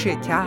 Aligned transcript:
شکر. 0.00 0.46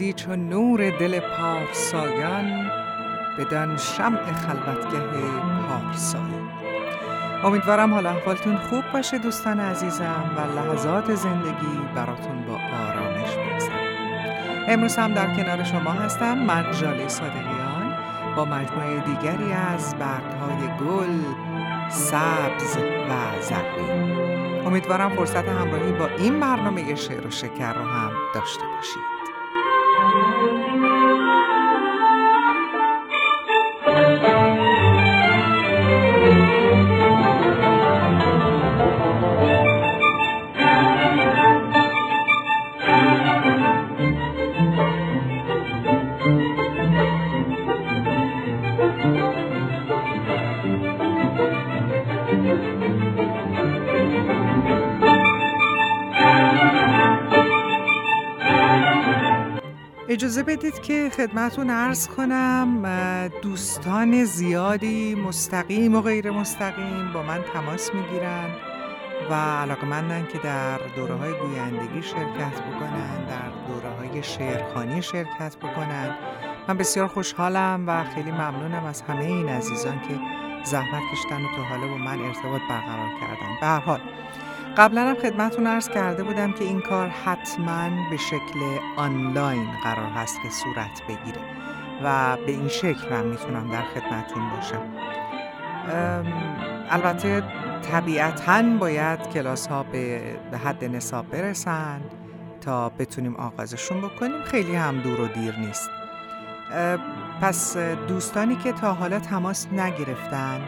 درودی 0.00 0.12
چون 0.12 0.48
نور 0.48 0.90
دل 0.90 1.20
پارسایان 1.20 2.70
بدن 3.38 3.76
شمع 3.76 4.32
خلوتگه 4.32 5.00
پارسایی 5.68 6.50
امیدوارم 7.44 7.94
حال 7.94 8.06
احوالتون 8.06 8.56
خوب 8.56 8.84
باشه 8.92 9.18
دوستان 9.18 9.60
عزیزم 9.60 10.30
و 10.36 10.40
لحظات 10.58 11.14
زندگی 11.14 11.78
براتون 11.94 12.46
با 12.46 12.54
آرامش 12.54 13.36
بگذره 13.36 13.90
امروز 14.68 14.96
هم 14.96 15.14
در 15.14 15.36
کنار 15.36 15.64
شما 15.64 15.90
هستم 15.90 16.38
من 16.38 16.72
جاله 16.80 17.08
صادقیان 17.08 17.94
با 18.36 18.44
مجموعه 18.44 19.00
دیگری 19.00 19.52
از 19.52 19.94
برگهای 19.94 20.68
گل 20.80 21.18
سبز 21.88 22.76
و 23.10 23.42
زرین. 23.42 24.66
امیدوارم 24.66 25.16
فرصت 25.16 25.48
همراهی 25.48 25.92
با 25.92 26.06
این 26.06 26.40
برنامه 26.40 26.94
شعر 26.94 27.26
و 27.26 27.30
شکر 27.30 27.72
رو 27.72 27.84
هم 27.84 28.10
داشته 28.34 28.64
باشید. 28.76 29.19
Música 30.00 30.59
اجازه 60.20 60.42
بدید 60.42 60.82
که 60.82 61.10
خدمتون 61.16 61.70
عرض 61.70 62.08
کنم 62.08 63.28
دوستان 63.42 64.24
زیادی 64.24 65.14
مستقیم 65.14 65.94
و 65.94 66.00
غیر 66.00 66.30
مستقیم 66.30 67.12
با 67.12 67.22
من 67.22 67.42
تماس 67.52 67.94
می‌گیرن 67.94 68.50
و 69.30 69.34
علاقمندن 69.34 70.26
که 70.32 70.38
در 70.38 70.78
دوره 70.96 71.14
های 71.14 71.32
گویندگی 71.32 72.02
شرکت 72.02 72.60
بکنن 72.60 73.24
در 73.24 73.50
دوره 73.68 73.90
های 73.90 74.22
شعرخانی 74.22 75.02
شرکت 75.02 75.56
بکنن 75.56 76.16
من 76.68 76.76
بسیار 76.76 77.08
خوشحالم 77.08 77.84
و 77.86 78.04
خیلی 78.04 78.30
ممنونم 78.30 78.84
از 78.84 79.02
همه 79.02 79.24
این 79.24 79.48
عزیزان 79.48 80.00
که 80.00 80.20
زحمت 80.64 81.02
کشتن 81.12 81.44
و 81.44 81.48
تا 81.56 81.62
حالا 81.62 81.86
با 81.86 81.96
من 81.96 82.20
ارتباط 82.20 82.60
برقرار 82.70 83.10
کردن. 83.20 83.60
به 83.60 83.66
حال 83.66 84.00
قبلا 84.76 85.00
هم 85.08 85.14
خدمتون 85.14 85.66
ارز 85.66 85.88
کرده 85.88 86.22
بودم 86.22 86.52
که 86.52 86.64
این 86.64 86.80
کار 86.80 87.08
حتما 87.08 87.90
به 88.10 88.16
شکل 88.16 88.78
آنلاین 88.96 89.68
قرار 89.84 90.10
هست 90.10 90.42
که 90.42 90.50
صورت 90.50 91.02
بگیره 91.08 91.40
و 92.04 92.36
به 92.46 92.52
این 92.52 92.68
شکل 92.68 93.10
من 93.10 93.26
می‌تونم 93.26 93.70
در 93.70 93.82
خدمتون 93.82 94.50
باشم. 94.50 94.82
البته 96.90 97.42
طبیعتا 97.92 98.62
باید 98.62 99.28
کلاس 99.28 99.66
ها 99.66 99.82
به 99.82 100.58
حد 100.64 100.84
نصاب 100.84 101.30
برسن 101.30 102.00
تا 102.60 102.88
بتونیم 102.88 103.36
آغازشون 103.36 104.00
بکنیم. 104.00 104.42
خیلی 104.44 104.74
هم 104.74 105.00
دور 105.00 105.20
و 105.20 105.26
دیر 105.26 105.56
نیست. 105.58 105.90
پس 107.40 107.76
دوستانی 108.08 108.56
که 108.56 108.72
تا 108.72 108.92
حالا 108.92 109.18
تماس 109.18 109.66
نگرفتن 109.72 110.60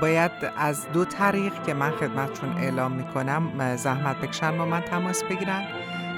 باید 0.00 0.32
از 0.58 0.92
دو 0.92 1.04
طریق 1.04 1.62
که 1.62 1.74
من 1.74 1.90
خدمتشون 1.90 2.58
اعلام 2.58 2.92
می‌کنم 2.92 3.76
زحمت 3.76 4.16
بکشن 4.16 4.58
با 4.58 4.64
من 4.64 4.80
تماس 4.80 5.24
بگیرن. 5.24 5.64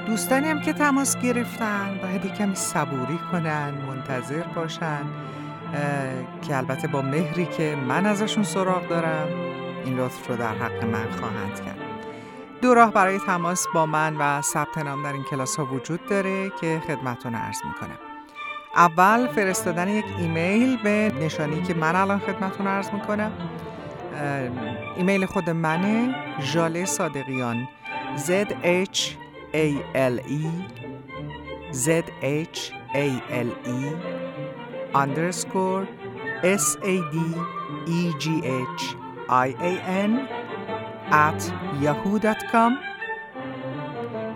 دوستانی 0.06 0.48
هم 0.48 0.60
که 0.60 0.72
تماس 0.72 1.16
گرفتن 1.16 1.98
باید 2.02 2.34
کمی 2.34 2.54
صبوری 2.54 3.18
کنن 3.32 3.74
منتظر 3.88 4.42
باشن 4.42 5.02
که 6.42 6.56
البته 6.56 6.88
با 6.88 7.02
مهری 7.02 7.46
که 7.46 7.76
من 7.88 8.06
ازشون 8.06 8.44
سراغ 8.44 8.88
دارم 8.88 9.28
این 9.84 9.96
لطف 9.96 10.28
رو 10.28 10.36
در 10.36 10.54
حق 10.54 10.84
من 10.84 11.10
خواهند 11.20 11.64
کرد. 11.64 11.78
دو 12.62 12.74
راه 12.74 12.92
برای 12.92 13.18
تماس 13.18 13.66
با 13.74 13.86
من 13.86 14.16
و 14.16 14.42
ثبت 14.42 14.78
نام 14.78 15.02
در 15.02 15.12
این 15.12 15.24
کلاس 15.24 15.56
ها 15.56 15.64
وجود 15.64 16.06
داره 16.06 16.50
که 16.60 16.82
خدمتون 16.86 17.34
عرض 17.34 17.58
می‌کنم. 17.64 18.07
اول 18.78 19.26
فرستادن 19.26 19.88
یک 19.88 20.04
ایمیل 20.18 20.82
به 20.82 21.12
نشانی 21.20 21.62
که 21.62 21.74
من 21.74 21.96
الان 21.96 22.18
خدمتون 22.18 22.66
عرض 22.66 22.90
می‌کنم. 22.90 23.32
ایمیل 24.96 25.26
خود 25.26 25.50
منه 25.50 26.14
ژاله 26.40 26.84
صادقیان. 26.84 27.68
Z 28.16 28.30
H 28.64 29.00
A 29.54 29.66
L 29.94 30.16
E 30.18 30.46
Z 31.72 31.86
H 32.22 32.58
A 32.94 33.08
L 33.48 33.50
E 33.78 33.80
underscore 35.02 35.84
S 36.64 36.66
A 36.82 36.96
D 37.12 37.16
E 37.98 38.00
G 38.22 38.26
H 38.74 38.82
I 39.46 39.48
A 39.70 39.74
N 40.10 40.12
at 41.28 41.42
yahoo.com 41.82 42.72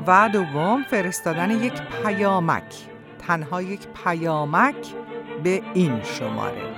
و 0.07 0.29
دوم 0.33 0.83
فرستادن 0.83 1.51
یک 1.51 1.83
پیامک. 2.03 2.92
تنها 3.27 3.63
یک 3.63 3.89
پیامک 3.89 4.95
به 5.45 5.63
این 5.75 6.03
شماره. 6.03 6.73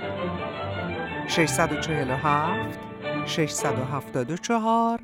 647 1.27 2.79
674 3.25 5.01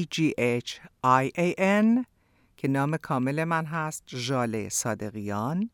که 2.57 2.69
نام 2.69 2.97
کامل 2.97 3.45
من 3.45 3.65
هست 3.65 4.03
ژاله 4.09 4.69
صادقیان 4.69 5.71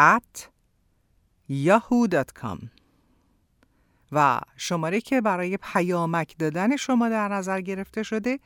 at 0.00 0.48
yahoo.com 1.50 2.81
و 4.12 4.40
شماره 4.56 5.00
که 5.00 5.20
برای 5.20 5.56
پیامک 5.56 6.34
دادن 6.38 6.76
شما 6.76 7.08
در 7.08 7.28
نظر 7.28 7.60
گرفته 7.60 8.02
شده 8.02 8.38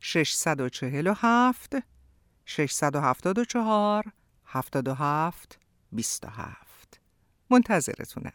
647 0.00 1.76
674 2.44 4.04
77 4.44 5.58
27 5.92 7.00
منتظرتونم. 7.50 8.32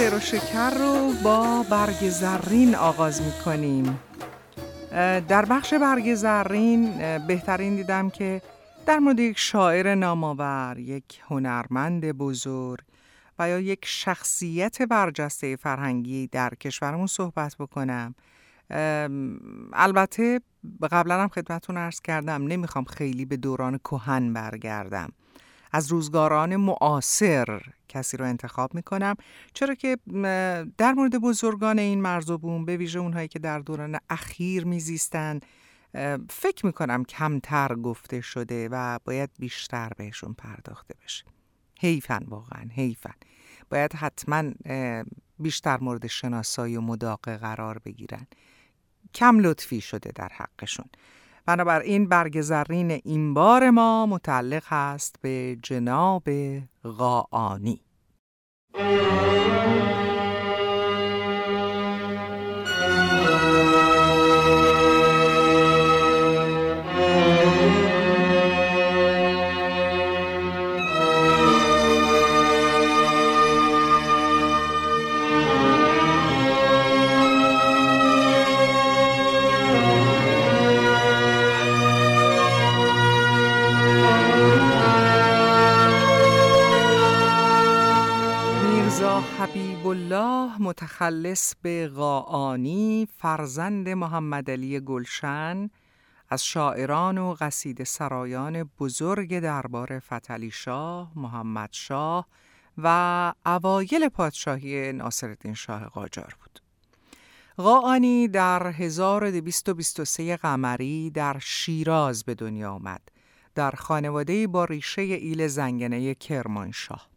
شعر 0.00 0.14
و 0.14 0.20
شکر 0.20 0.70
رو 0.70 1.12
با 1.24 1.62
برگ 1.70 2.08
زرین 2.08 2.74
آغاز 2.74 3.22
می 3.22 3.32
کنیم 3.44 3.98
در 5.28 5.44
بخش 5.44 5.74
برگ 5.74 6.14
زرین 6.14 6.98
بهترین 7.26 7.76
دیدم 7.76 8.10
که 8.10 8.42
در 8.86 8.98
مورد 8.98 9.18
یک 9.18 9.38
شاعر 9.38 9.94
نامآور، 9.94 10.78
یک 10.78 11.20
هنرمند 11.28 12.12
بزرگ 12.12 12.80
و 13.38 13.48
یا 13.48 13.58
یک 13.58 13.80
شخصیت 13.82 14.82
برجسته 14.82 15.56
فرهنگی 15.56 16.26
در 16.26 16.54
کشورمون 16.54 17.06
صحبت 17.06 17.56
بکنم. 17.58 18.14
البته 19.72 20.40
قبلا 20.92 21.22
هم 21.22 21.28
خدمتون 21.28 21.76
ارز 21.76 22.00
کردم 22.00 22.46
نمی‌خوام 22.46 22.84
خیلی 22.84 23.24
به 23.24 23.36
دوران 23.36 23.78
کهن 23.78 24.32
برگردم. 24.32 25.08
از 25.72 25.92
روزگاران 25.92 26.56
معاصر 26.56 27.60
کسی 27.88 28.16
رو 28.16 28.24
انتخاب 28.24 28.74
می‌کنم. 28.74 29.16
چرا 29.54 29.74
که 29.74 29.96
در 30.78 30.92
مورد 30.92 31.18
بزرگان 31.18 31.78
این 31.78 32.00
مرزوبون 32.00 32.64
به 32.64 32.76
ویژه 32.76 32.98
اونهایی 32.98 33.28
که 33.28 33.38
در 33.38 33.58
دوران 33.58 33.98
اخیر 34.10 34.64
میزیستن 34.64 35.40
فکر 36.30 36.66
می‌کنم 36.66 37.04
کمتر 37.04 37.74
گفته 37.74 38.20
شده 38.20 38.68
و 38.68 38.98
باید 39.04 39.30
بیشتر 39.38 39.90
بهشون 39.96 40.34
پرداخته 40.34 40.94
بشه. 41.04 41.24
حیفن 41.80 42.24
واقعا 42.28 42.64
حیفن. 42.74 43.14
باید 43.70 43.92
حتما 43.92 44.42
بیشتر 45.38 45.78
مورد 45.80 46.06
شناسایی 46.06 46.76
و 46.76 46.80
مداقه 46.80 47.36
قرار 47.36 47.78
بگیرن. 47.78 48.26
کم 49.14 49.38
لطفی 49.38 49.80
شده 49.80 50.12
در 50.14 50.28
حقشون. 50.32 50.86
بنابراین 51.50 52.08
برگ 52.08 52.40
زرین 52.40 52.90
این 52.90 53.34
بار 53.34 53.70
ما 53.70 54.06
متعلق 54.06 54.64
است 54.70 55.16
به 55.22 55.56
جناب 55.62 56.28
غاانی 89.90 90.56
متخلص 90.58 91.54
به 91.62 91.88
غاانی 91.88 93.08
فرزند 93.16 93.88
محمد 93.88 94.50
علی 94.50 94.80
گلشن 94.80 95.70
از 96.28 96.44
شاعران 96.44 97.18
و 97.18 97.34
قصید 97.40 97.84
سرایان 97.84 98.70
بزرگ 98.80 99.38
دربار 99.38 99.98
فتلی 99.98 100.50
شاه، 100.50 101.12
محمد 101.16 101.68
شاه 101.72 102.26
و 102.78 103.32
اوایل 103.46 104.08
پادشاهی 104.08 104.92
ناصرالدین 104.92 105.54
شاه 105.54 105.84
قاجار 105.84 106.36
بود. 106.40 106.60
غاانی 107.58 108.28
در 108.28 108.66
1223 108.66 110.36
قمری 110.36 111.10
در 111.10 111.38
شیراز 111.38 112.24
به 112.24 112.34
دنیا 112.34 112.72
آمد 112.72 113.02
در 113.54 113.70
خانواده 113.70 114.46
با 114.46 114.64
ریشه 114.64 115.02
ایل 115.02 115.46
زنگنه 115.46 116.14
کرمانشاه. 116.14 117.09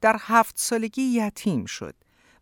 در 0.00 0.16
هفت 0.20 0.58
سالگی 0.58 1.02
یتیم 1.02 1.64
شد 1.64 1.94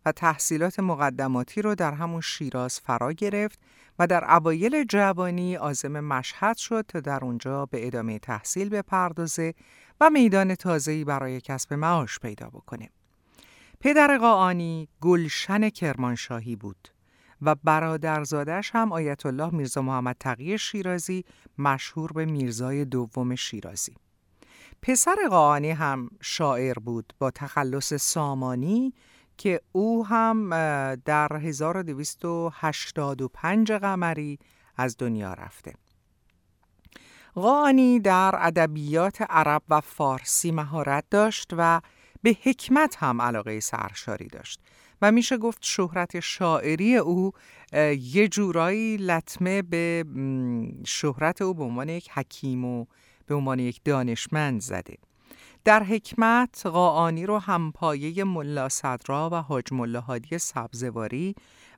و 0.07 0.13
تحصیلات 0.13 0.81
مقدماتی 0.81 1.63
رو 1.63 1.75
در 1.75 1.93
همون 1.93 2.21
شیراز 2.21 2.81
فرا 2.81 3.13
گرفت 3.13 3.59
و 3.99 4.07
در 4.07 4.35
اوایل 4.35 4.85
جوانی 4.85 5.57
آزم 5.57 6.01
مشهد 6.01 6.57
شد 6.57 6.85
تا 6.89 7.01
در 7.01 7.25
اونجا 7.25 7.67
به 7.67 7.87
ادامه 7.87 8.19
تحصیل 8.19 8.69
بپردازه 8.69 9.55
و 10.01 10.11
میدان 10.11 10.55
تازه‌ای 10.55 11.05
برای 11.05 11.41
کسب 11.41 11.75
معاش 11.75 12.19
پیدا 12.19 12.47
بکنه. 12.47 12.91
پدر 13.81 14.19
قاعانی 14.19 14.89
گلشن 15.01 15.69
کرمانشاهی 15.69 16.57
بود 16.57 16.89
و 17.43 17.55
برادرزادش 17.55 18.71
هم 18.75 18.93
آیت 18.93 19.27
الله 19.27 19.55
میرزا 19.55 19.83
محمد 19.83 20.17
تقی 20.21 20.59
شیرازی 20.59 21.25
مشهور 21.59 22.13
به 22.13 22.25
میرزای 22.25 22.85
دوم 22.85 23.35
شیرازی. 23.35 23.95
پسر 24.87 25.17
قاعانی 25.31 25.71
هم 25.71 26.11
شاعر 26.21 26.79
بود 26.79 27.13
با 27.19 27.31
تخلص 27.31 27.95
سامانی 27.95 28.95
که 29.37 29.61
او 29.73 30.07
هم 30.07 30.51
در 30.95 31.37
1285 31.37 33.73
قمری 33.73 34.39
از 34.77 34.97
دنیا 34.99 35.35
رفته. 35.35 35.75
غانی 37.35 38.01
در 38.01 38.35
ادبیات 38.39 39.23
عرب 39.23 39.63
و 39.69 39.81
فارسی 39.81 40.51
مهارت 40.51 41.05
داشت 41.11 41.51
و 41.59 41.81
به 42.23 42.37
حکمت 42.43 42.97
هم 42.99 43.23
علاقه 43.23 43.61
سرشاری 43.61 44.27
داشت 44.27 44.61
و 45.03 45.13
میشه 45.13 45.37
گفت 45.37 45.59
شهرت 45.63 46.21
شاعری 46.21 46.97
او 46.97 47.33
یه 47.99 48.29
جورایی 48.29 48.97
لطمه 48.97 49.63
به 49.63 50.05
شهرت 50.87 51.43
او 51.43 51.55
به 51.55 51.65
عنوان 51.65 51.89
یک 51.89 52.11
حکیم 52.11 52.65
و 52.65 52.87
به 53.27 53.35
عنوان 53.35 53.59
یک 53.59 53.81
دانشمند 53.85 54.61
زده. 54.61 54.97
در 55.65 55.83
حکمت 55.83 56.67
قاعانی 56.67 57.27
رو 57.27 57.39
همپایه 57.39 58.25
ملا 58.25 58.69
صدرا 58.69 59.31
و 59.33 59.35
حاج 59.35 59.73
ملا 59.73 60.01
هادی 60.01 60.39
سبزواری 60.39 61.35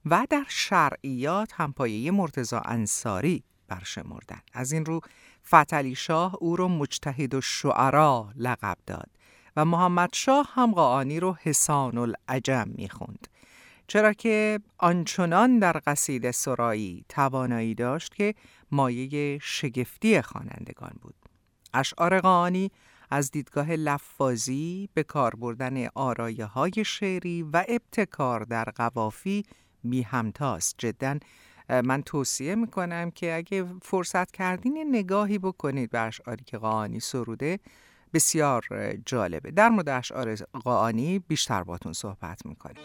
و 0.07 0.27
در 0.31 0.45
شرعیات 0.49 1.53
همپایه 1.55 2.11
مرتزا 2.11 2.61
انصاری 2.65 3.43
برشمردن. 3.69 4.41
از 4.53 4.73
این 4.73 4.85
رو 4.85 5.01
فتلی 5.47 5.95
شاه 5.95 6.37
او 6.41 6.57
رو 6.57 6.69
مجتهد 6.69 7.35
و 7.35 7.41
شعرا 7.41 8.29
لقب 8.37 8.79
داد 8.87 9.11
و 9.57 9.65
محمد 9.65 10.11
شاه 10.13 10.51
هم 10.53 10.73
قاعانی 10.73 11.21
رو 11.21 11.37
حسان 11.43 11.99
العجم 11.99 12.69
می‌خوند. 12.69 13.29
چرا 13.87 14.13
که 14.13 14.61
آنچنان 14.79 15.59
در 15.59 15.81
قصید 15.87 16.31
سرایی 16.31 17.05
توانایی 17.09 17.75
داشت 17.75 18.15
که 18.15 18.35
مایه 18.71 19.39
شگفتی 19.39 20.23
خوانندگان 20.23 20.93
بود. 21.03 21.26
اشعار 21.77 22.21
قاعانی 22.21 22.71
از 23.11 23.31
دیدگاه 23.31 23.71
لفاظی 23.71 24.89
به 24.95 25.03
کار 25.03 25.35
بردن 25.35 25.87
آرایه 25.95 26.45
های 26.45 26.73
شعری 26.87 27.43
و 27.43 27.65
ابتکار 27.69 28.45
در 28.45 28.65
قوافی 28.65 29.45
بی 29.85 30.03
همتاست. 30.03 30.75
جدا 30.79 31.19
من 31.69 32.03
توصیه 32.03 32.55
می‌کنم 32.55 33.11
که 33.11 33.35
اگه 33.35 33.67
فرصت 33.83 34.31
کردین 34.31 34.87
نگاهی 34.91 35.39
بکنید 35.39 35.91
به 35.91 36.01
اشعاری 36.01 36.45
که 36.45 36.59
قاعانی 36.59 37.01
سروده 37.01 37.59
بسیار 38.15 38.63
جالبه. 39.07 39.51
در 39.51 39.69
مورد 39.69 39.89
اشعار 39.89 40.35
قاعانی 40.35 41.19
بیشتر 41.19 41.63
باتون 41.63 41.93
صحبت 41.93 42.47
می‌کنیم. 42.47 42.85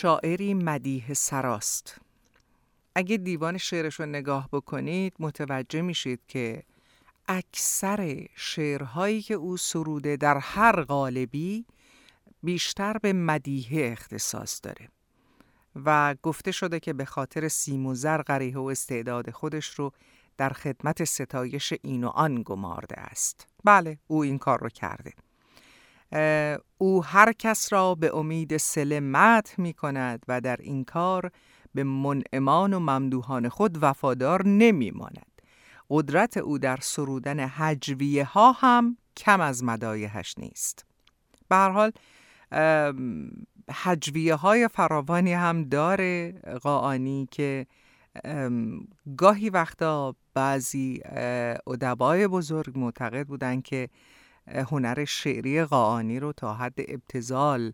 شاعری 0.00 0.54
مدیه 0.54 1.14
سراست. 1.14 2.00
اگه 2.94 3.16
دیوان 3.16 3.58
شعرش 3.58 4.00
رو 4.00 4.06
نگاه 4.06 4.48
بکنید 4.52 5.14
متوجه 5.18 5.82
میشید 5.82 6.20
که 6.28 6.62
اکثر 7.28 8.26
شعرهایی 8.34 9.22
که 9.22 9.34
او 9.34 9.56
سروده 9.56 10.16
در 10.16 10.38
هر 10.38 10.82
قالبی 10.82 11.66
بیشتر 12.42 12.98
به 12.98 13.12
مدیه 13.12 13.92
اختصاص 13.92 14.60
داره. 14.62 14.88
و 15.84 16.14
گفته 16.22 16.52
شده 16.52 16.80
که 16.80 16.92
به 16.92 17.04
خاطر 17.04 17.48
سیم 17.48 17.86
و 17.86 17.94
زر 17.94 18.22
غریه 18.22 18.58
و 18.58 18.64
استعداد 18.64 19.30
خودش 19.30 19.66
رو 19.66 19.92
در 20.36 20.50
خدمت 20.50 21.04
ستایش 21.04 21.72
این 21.82 22.04
و 22.04 22.08
آن 22.08 22.42
گمارده 22.44 23.00
است. 23.00 23.46
بله 23.64 23.98
او 24.06 24.22
این 24.22 24.38
کار 24.38 24.60
رو 24.60 24.68
کرده. 24.68 25.12
او 26.78 27.04
هر 27.04 27.32
کس 27.32 27.72
را 27.72 27.94
به 27.94 28.16
امید 28.16 28.56
سل 28.56 29.00
مدح 29.00 29.54
می 29.58 29.72
کند 29.72 30.22
و 30.28 30.40
در 30.40 30.56
این 30.60 30.84
کار 30.84 31.30
به 31.74 31.84
منعمان 31.84 32.74
و 32.74 32.78
ممدوحان 32.78 33.48
خود 33.48 33.78
وفادار 33.82 34.46
نمی 34.46 34.90
ماند. 34.90 35.42
قدرت 35.90 36.36
او 36.36 36.58
در 36.58 36.78
سرودن 36.82 37.40
حجویه 37.40 38.24
ها 38.24 38.52
هم 38.52 38.96
کم 39.16 39.40
از 39.40 39.64
مدایهش 39.64 40.34
نیست. 40.38 40.84
به 41.48 41.56
هر 41.56 41.70
حال 41.70 41.92
حجویه 43.72 44.34
های 44.34 44.68
فراوانی 44.68 45.32
هم 45.32 45.64
داره 45.64 46.32
قاعانی 46.62 47.28
که 47.30 47.66
گاهی 49.16 49.50
وقتا 49.50 50.16
بعضی 50.34 51.00
ادبای 51.66 52.28
بزرگ 52.28 52.78
معتقد 52.78 53.26
بودن 53.26 53.60
که 53.60 53.88
هنر 54.50 55.04
شعری 55.04 55.64
قاعانی 55.64 56.20
رو 56.20 56.32
تا 56.32 56.54
حد 56.54 56.74
ابتزال 56.78 57.72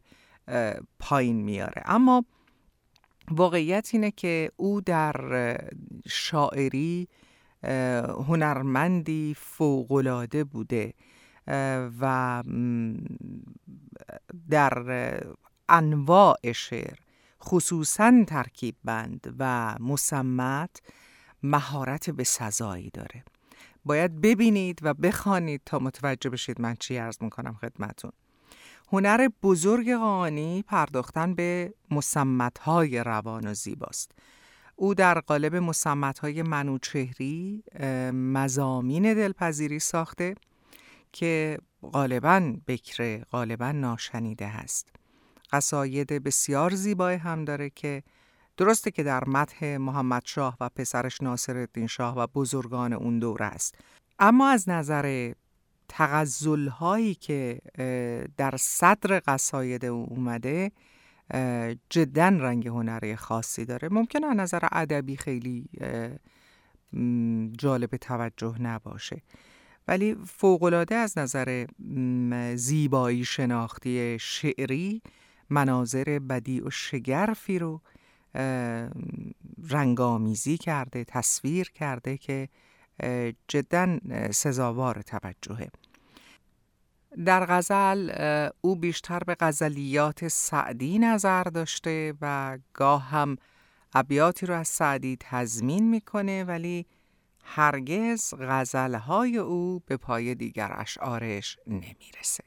پایین 0.98 1.36
میاره. 1.36 1.82
اما 1.84 2.24
واقعیت 3.30 3.90
اینه 3.92 4.10
که 4.10 4.50
او 4.56 4.80
در 4.80 5.16
شاعری 6.08 7.08
هنرمندی 8.28 9.34
فوقالعاده 9.38 10.44
بوده 10.44 10.94
و 12.00 12.42
در 14.50 15.20
انواع 15.68 16.52
شعر 16.52 16.98
خصوصا 17.42 18.24
ترکیب 18.26 18.76
بند 18.84 19.34
و 19.38 19.74
مسمت 19.80 20.82
مهارت 21.42 22.10
به 22.10 22.24
سزایی 22.24 22.90
داره. 22.90 23.24
باید 23.86 24.20
ببینید 24.20 24.78
و 24.82 24.94
بخوانید 24.94 25.60
تا 25.66 25.78
متوجه 25.78 26.30
بشید 26.30 26.60
من 26.60 26.74
چی 26.74 26.96
عرض 26.96 27.16
می‌کنم 27.20 27.54
خدمتون. 27.60 28.12
هنر 28.92 29.28
بزرگ 29.42 29.94
قانی 29.94 30.62
پرداختن 30.62 31.34
به 31.34 31.74
مسمتهای 31.90 33.04
روان 33.04 33.46
و 33.46 33.54
زیباست. 33.54 34.12
او 34.76 34.94
در 34.94 35.20
قالب 35.20 35.56
مسمتهای 35.56 36.42
منوچهری 36.42 37.64
مزامین 38.12 39.14
دلپذیری 39.14 39.78
ساخته 39.78 40.34
که 41.12 41.58
غالبا 41.82 42.54
بکره 42.66 43.24
غالبا 43.30 43.72
ناشنیده 43.72 44.46
هست. 44.46 44.86
قصاید 45.52 46.08
بسیار 46.12 46.74
زیبای 46.74 47.14
هم 47.14 47.44
داره 47.44 47.70
که 47.70 48.02
درسته 48.56 48.90
که 48.90 49.02
در 49.02 49.28
متح 49.28 49.76
محمد 49.76 50.22
شاه 50.24 50.56
و 50.60 50.68
پسرش 50.68 51.20
ناصر 51.22 51.66
شاه 51.88 52.18
و 52.18 52.26
بزرگان 52.26 52.92
اون 52.92 53.18
دوره 53.18 53.46
است. 53.46 53.78
اما 54.18 54.48
از 54.48 54.68
نظر 54.68 55.32
تغزل 55.88 56.68
هایی 56.68 57.14
که 57.14 57.60
در 58.36 58.54
صدر 58.56 59.22
قصاید 59.26 59.84
او 59.84 60.06
اومده 60.10 60.72
جدا 61.90 62.28
رنگ 62.28 62.68
هنری 62.68 63.16
خاصی 63.16 63.64
داره. 63.64 63.88
ممکنه 63.88 64.26
از 64.26 64.36
نظر 64.36 64.68
ادبی 64.72 65.16
خیلی 65.16 65.68
جالب 67.58 67.96
توجه 67.96 68.62
نباشه. 68.62 69.22
ولی 69.88 70.16
فوقالعاده 70.26 70.94
از 70.94 71.18
نظر 71.18 71.66
زیبایی 72.54 73.24
شناختی 73.24 74.18
شعری 74.20 75.02
مناظر 75.50 76.18
بدی 76.18 76.60
و 76.60 76.70
شگرفی 76.70 77.58
رو 77.58 77.80
رنگامیزی 79.70 80.58
کرده 80.58 81.04
تصویر 81.04 81.70
کرده 81.70 82.16
که 82.18 82.48
جدا 83.48 83.98
سزاوار 84.30 85.02
توجهه. 85.02 85.68
در 87.24 87.46
غزل 87.46 88.10
او 88.60 88.76
بیشتر 88.76 89.18
به 89.18 89.36
غزلیات 89.40 90.28
سعدی 90.28 90.98
نظر 90.98 91.42
داشته 91.42 92.14
و 92.20 92.58
گاه 92.72 93.02
هم 93.02 93.36
ابیاتی 93.94 94.46
رو 94.46 94.54
از 94.54 94.68
سعدی 94.68 95.16
تضمین 95.20 95.90
می‌کنه 95.90 96.44
ولی 96.44 96.86
هرگز 97.44 98.34
غزلهای 98.40 99.36
او 99.36 99.82
به 99.86 99.96
پای 99.96 100.34
دیگر 100.34 100.72
اشعارش 100.76 101.58
نمی‌رسه. 101.66 102.44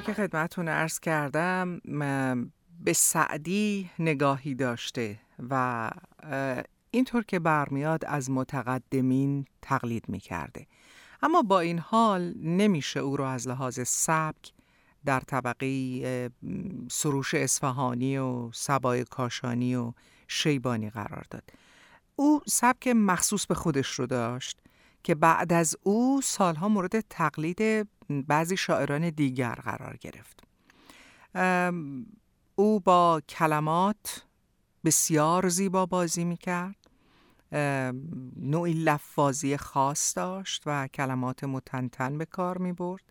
که 0.00 0.14
خدمتون 0.14 0.68
ارز 0.68 0.98
کردم 0.98 1.80
به 2.80 2.92
سعدی 2.92 3.90
نگاهی 3.98 4.54
داشته 4.54 5.18
و 5.50 5.90
اینطور 6.90 7.24
که 7.24 7.38
برمیاد 7.38 8.04
از 8.04 8.30
متقدمین 8.30 9.44
تقلید 9.62 10.08
می‌کرده. 10.08 10.66
اما 11.22 11.42
با 11.42 11.60
این 11.60 11.78
حال 11.78 12.34
نمیشه 12.36 13.00
او 13.00 13.16
رو 13.16 13.24
از 13.24 13.48
لحاظ 13.48 13.80
سبک 13.86 14.52
در 15.04 15.20
طبقه 15.20 16.30
سروش 16.90 17.34
اصفهانی 17.34 18.18
و 18.18 18.52
سبای 18.52 19.04
کاشانی 19.04 19.76
و 19.76 19.92
شیبانی 20.28 20.90
قرار 20.90 21.24
داد. 21.30 21.50
او 22.16 22.40
سبک 22.46 22.88
مخصوص 22.88 23.46
به 23.46 23.54
خودش 23.54 23.90
رو 23.90 24.06
داشت 24.06 24.58
که 25.02 25.14
بعد 25.14 25.52
از 25.52 25.76
او 25.82 26.20
سالها 26.24 26.68
مورد 26.68 27.00
تقلید 27.00 27.88
بعضی 28.10 28.56
شاعران 28.56 29.10
دیگر 29.10 29.54
قرار 29.54 29.96
گرفت. 29.96 30.42
او 32.56 32.80
با 32.80 33.22
کلمات 33.28 34.24
بسیار 34.84 35.48
زیبا 35.48 35.86
بازی 35.86 36.24
می‌کرد. 36.24 36.76
نوعی 38.36 38.72
لفاظی 38.72 39.56
خاص 39.56 40.16
داشت 40.16 40.62
و 40.66 40.88
کلمات 40.88 41.44
متنتن 41.44 42.18
به 42.18 42.24
کار 42.24 42.58
می 42.58 42.72
برد 42.72 43.02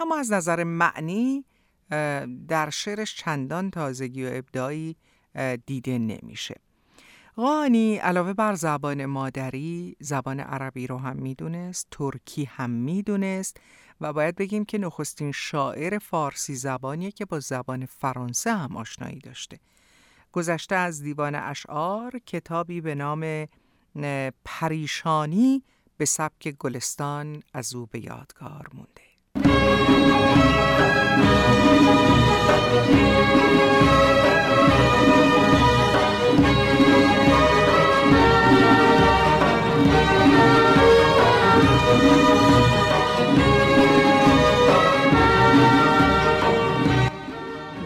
اما 0.00 0.16
از 0.16 0.32
نظر 0.32 0.64
معنی 0.64 1.44
در 2.48 2.70
شعرش 2.70 3.16
چندان 3.16 3.70
تازگی 3.70 4.24
و 4.24 4.30
ابدایی 4.32 4.96
دیده 5.66 5.98
نمیشه. 5.98 6.60
غانی 7.36 7.96
علاوه 7.96 8.32
بر 8.32 8.54
زبان 8.54 9.06
مادری 9.06 9.96
زبان 10.00 10.40
عربی 10.40 10.86
رو 10.86 10.98
هم 10.98 11.16
می‌دونست 11.16 11.88
ترکی 11.90 12.44
هم 12.44 12.70
می‌دونست. 12.70 13.60
و 14.00 14.12
باید 14.12 14.36
بگیم 14.36 14.64
که 14.64 14.78
نخستین 14.78 15.32
شاعر 15.32 15.98
فارسی 15.98 16.54
زبانیه 16.54 17.10
که 17.10 17.24
با 17.24 17.40
زبان 17.40 17.86
فرانسه 17.86 18.52
هم 18.52 18.76
آشنایی 18.76 19.18
داشته. 19.18 19.58
گذشته 20.32 20.74
از 20.74 21.02
دیوان 21.02 21.34
اشعار 21.34 22.18
کتابی 22.26 22.80
به 22.80 22.94
نام 22.94 23.46
پریشانی 24.44 25.62
به 25.96 26.04
سبک 26.04 26.48
گلستان 26.48 27.42
از 27.54 27.74
او 27.74 27.86
به 27.86 28.04
یادگار 28.04 28.68
مونده. 28.74 29.06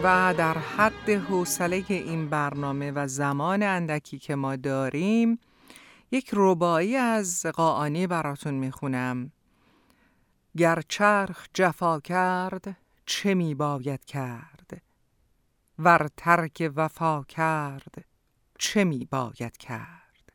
و 0.03 0.33
در 0.37 0.57
حد 0.57 1.09
حوصله 1.09 1.85
این 1.89 2.29
برنامه 2.29 2.91
و 2.91 3.07
زمان 3.07 3.63
اندکی 3.63 4.19
که 4.19 4.35
ما 4.35 4.55
داریم 4.55 5.39
یک 6.11 6.29
ربایی 6.33 6.95
از 6.95 7.45
قاعانی 7.45 8.07
براتون 8.07 8.53
می‌خونم. 8.53 9.31
گر 10.57 10.81
چرخ 10.87 11.47
جفا 11.53 11.99
کرد 11.99 12.77
چه 13.05 13.33
می 13.33 13.55
باید 13.55 14.05
کرد؟ 14.05 14.81
ور 15.79 16.09
ترک 16.17 16.71
وفا 16.75 17.23
کرد 17.23 18.05
چه 18.57 18.83
می 18.83 19.05
باید 19.11 19.57
کرد؟ 19.57 20.31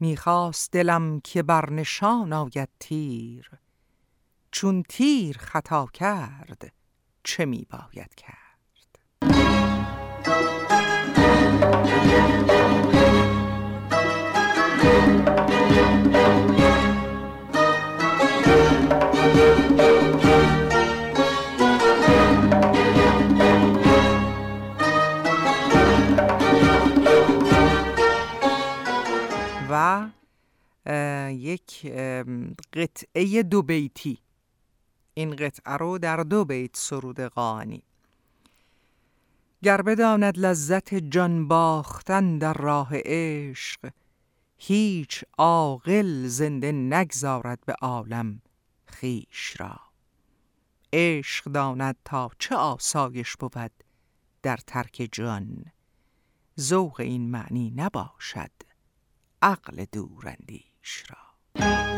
می‌خواست 0.00 0.72
دلم 0.72 1.20
که 1.20 1.42
بر 1.42 1.70
نشان 1.70 2.32
آید 2.32 2.68
تیر. 2.80 3.50
چون 4.52 4.82
تیر 4.88 5.38
خطا 5.38 5.86
کرد 5.92 6.72
چه 7.24 7.44
می 7.44 7.66
باید 7.70 8.14
کرد؟ 8.14 8.40
و 29.70 30.08
یک 31.30 31.92
قطعه 32.72 33.42
دو 33.42 33.62
بیتی. 33.62 34.18
این 35.20 35.36
قطعه 35.36 35.76
رو 35.76 35.98
در 35.98 36.16
دو 36.16 36.44
بیت 36.44 36.76
سرود 36.76 37.20
قانی 37.20 37.82
گر 39.62 39.82
بداند 39.82 40.38
لذت 40.38 40.94
جان 40.94 41.48
باختن 41.48 42.38
در 42.38 42.52
راه 42.52 42.88
عشق 42.92 43.90
هیچ 44.58 45.24
عاقل 45.38 46.26
زنده 46.26 46.72
نگذارد 46.72 47.58
به 47.66 47.72
عالم 47.72 48.42
خیش 48.86 49.60
را. 49.60 49.80
عشق 50.92 51.44
داند 51.44 51.96
تا 52.04 52.30
چه 52.38 52.56
آسایش 52.56 53.36
بود 53.36 53.70
در 54.42 54.56
ترک 54.56 55.08
جان. 55.12 55.64
ذوق 56.60 57.00
این 57.00 57.30
معنی 57.30 57.72
نباشد 57.76 58.50
عقل 59.42 59.84
دورندیش 59.92 61.04
را. 61.10 61.89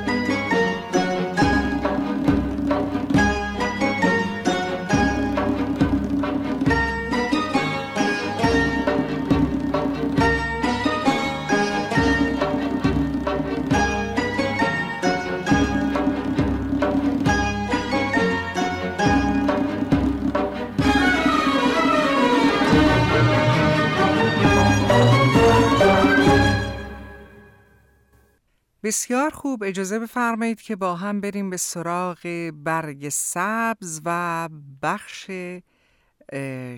بسیار 28.83 29.31
خوب. 29.31 29.63
اجازه 29.63 29.99
بفرمایید 29.99 30.61
که 30.61 30.77
با 30.77 30.95
هم 30.97 31.21
بریم 31.21 31.51
به 31.51 31.57
سراغ 31.57 32.51
برگ 32.65 33.09
سبز 33.09 34.01
و 34.05 34.49
بخش 34.83 35.31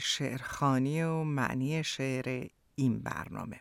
شعرخانی 0.00 1.02
و 1.02 1.22
معنی 1.24 1.84
شعر 1.84 2.46
این 2.74 2.98
برنامه. 2.98 3.60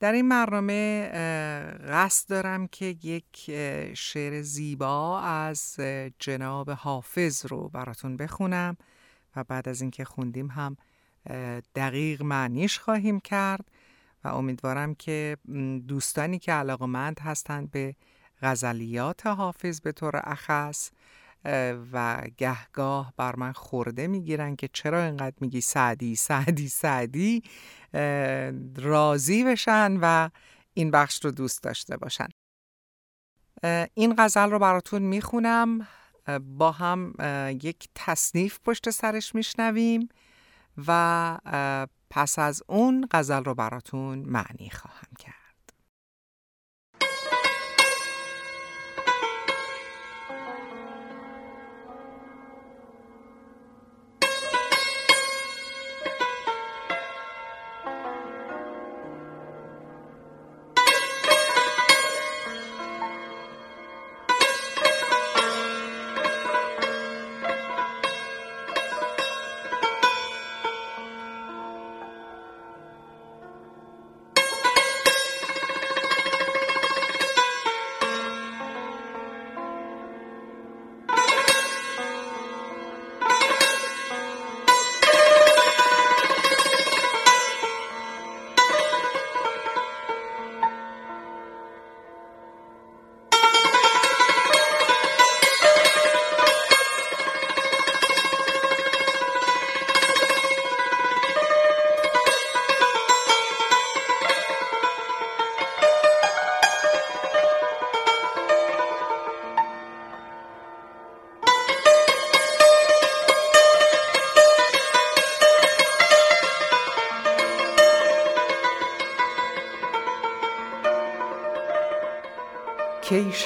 در 0.00 0.12
این 0.12 0.28
برنامه 0.28 1.08
قصد 1.88 2.28
دارم 2.28 2.66
که 2.66 2.84
یک 3.02 3.50
شعر 3.94 4.42
زیبا 4.42 5.20
از 5.20 5.76
جناب 6.18 6.70
حافظ 6.70 7.46
رو 7.46 7.68
براتون 7.68 8.16
بخونم 8.16 8.76
و 9.36 9.44
بعد 9.44 9.68
از 9.68 9.80
اینکه 9.80 10.04
خوندیم 10.04 10.46
هم 10.46 10.76
دقیق 11.74 12.22
معنیش 12.22 12.78
خواهیم 12.78 13.20
کرد. 13.20 13.70
و 14.24 14.28
امیدوارم 14.28 14.94
که 14.94 15.36
دوستانی 15.88 16.38
که 16.38 16.52
علاقمند 16.52 17.20
هستند 17.20 17.70
به 17.70 17.96
غزلیات 18.42 19.26
حافظ 19.26 19.80
به 19.80 19.92
طور 19.92 20.20
اخص 20.24 20.90
و 21.92 22.26
گهگاه 22.36 23.12
بر 23.16 23.36
من 23.36 23.52
خورده 23.52 24.06
می‌گیرن 24.06 24.56
که 24.56 24.68
چرا 24.72 25.04
اینقدر 25.04 25.36
میگی 25.40 25.60
سعدی 25.60 26.16
سعدی 26.16 26.68
سعدی 26.68 27.42
راضی 28.76 29.44
بشن 29.44 29.98
و 30.02 30.28
این 30.74 30.90
بخش 30.90 31.24
رو 31.24 31.30
دوست 31.30 31.62
داشته 31.62 31.96
باشن. 31.96 32.28
این 33.94 34.14
غزل 34.18 34.50
رو 34.50 34.58
براتون 34.58 35.02
می‌خونم. 35.02 35.86
با 36.40 36.72
هم 36.72 37.14
یک 37.62 37.88
تصنیف 37.94 38.58
پشت 38.64 38.90
سرش 38.90 39.34
میشنویم 39.34 40.08
و 40.86 41.38
پس 42.10 42.38
از 42.38 42.62
اون 42.66 43.08
غزل 43.10 43.44
رو 43.44 43.54
براتون 43.54 44.18
معنی 44.18 44.70
خواهم 44.70 45.08
کرد. 45.18 45.37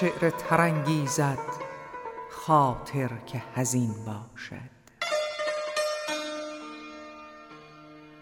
شعر 0.02 0.30
ترنگیزد 0.30 1.38
خاطر 2.30 3.10
که 3.26 3.42
حزین 3.56 3.94
باشد. 4.04 4.72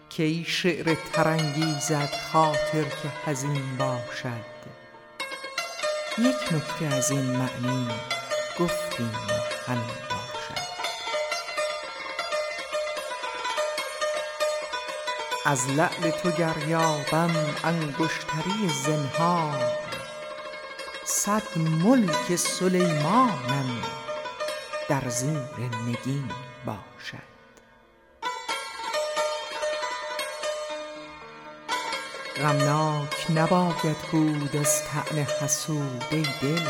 کی 0.09 0.45
شعر 0.47 0.95
ترنگیزد 1.13 2.13
خاطر 2.33 2.83
که 2.83 3.09
حزین 3.25 3.77
باشد؟ 3.77 4.45
یک 6.17 6.53
نکته 6.53 6.95
از 6.95 7.11
این 7.11 7.25
معنی 7.25 7.87
گفتیم 8.59 9.11
و 9.29 9.69
همین 9.71 9.97
باشد. 10.09 10.61
از 15.45 15.69
لعل 15.69 16.11
تو 16.11 16.31
گر 16.31 16.67
یابم 16.67 17.31
انگشتری 17.63 18.69
زنهار. 18.85 19.81
صد 21.13 21.57
ملک 21.57 22.35
سلیمانم 22.35 23.81
در 24.89 25.09
زیر 25.09 25.69
نگین 25.87 26.31
باشد. 26.65 27.31
غمناک 32.37 33.25
نباید 33.35 33.97
بود 34.11 34.55
از 34.55 34.83
طعن 34.85 35.17
حسود 35.17 36.03
ای 36.11 36.25
دل. 36.41 36.67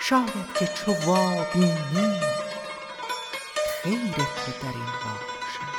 شاید 0.00 0.54
که 0.58 0.66
چو 0.66 0.92
وابینی 0.92 2.20
خیر 3.82 4.14
تو 4.14 4.52
در 4.62 4.74
این 4.74 4.92
باشد. 5.04 5.76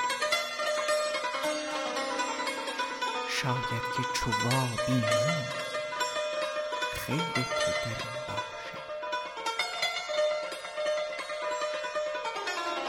شاید 3.41 3.83
که 3.97 4.03
چو 4.13 4.31
وابینی 4.31 5.70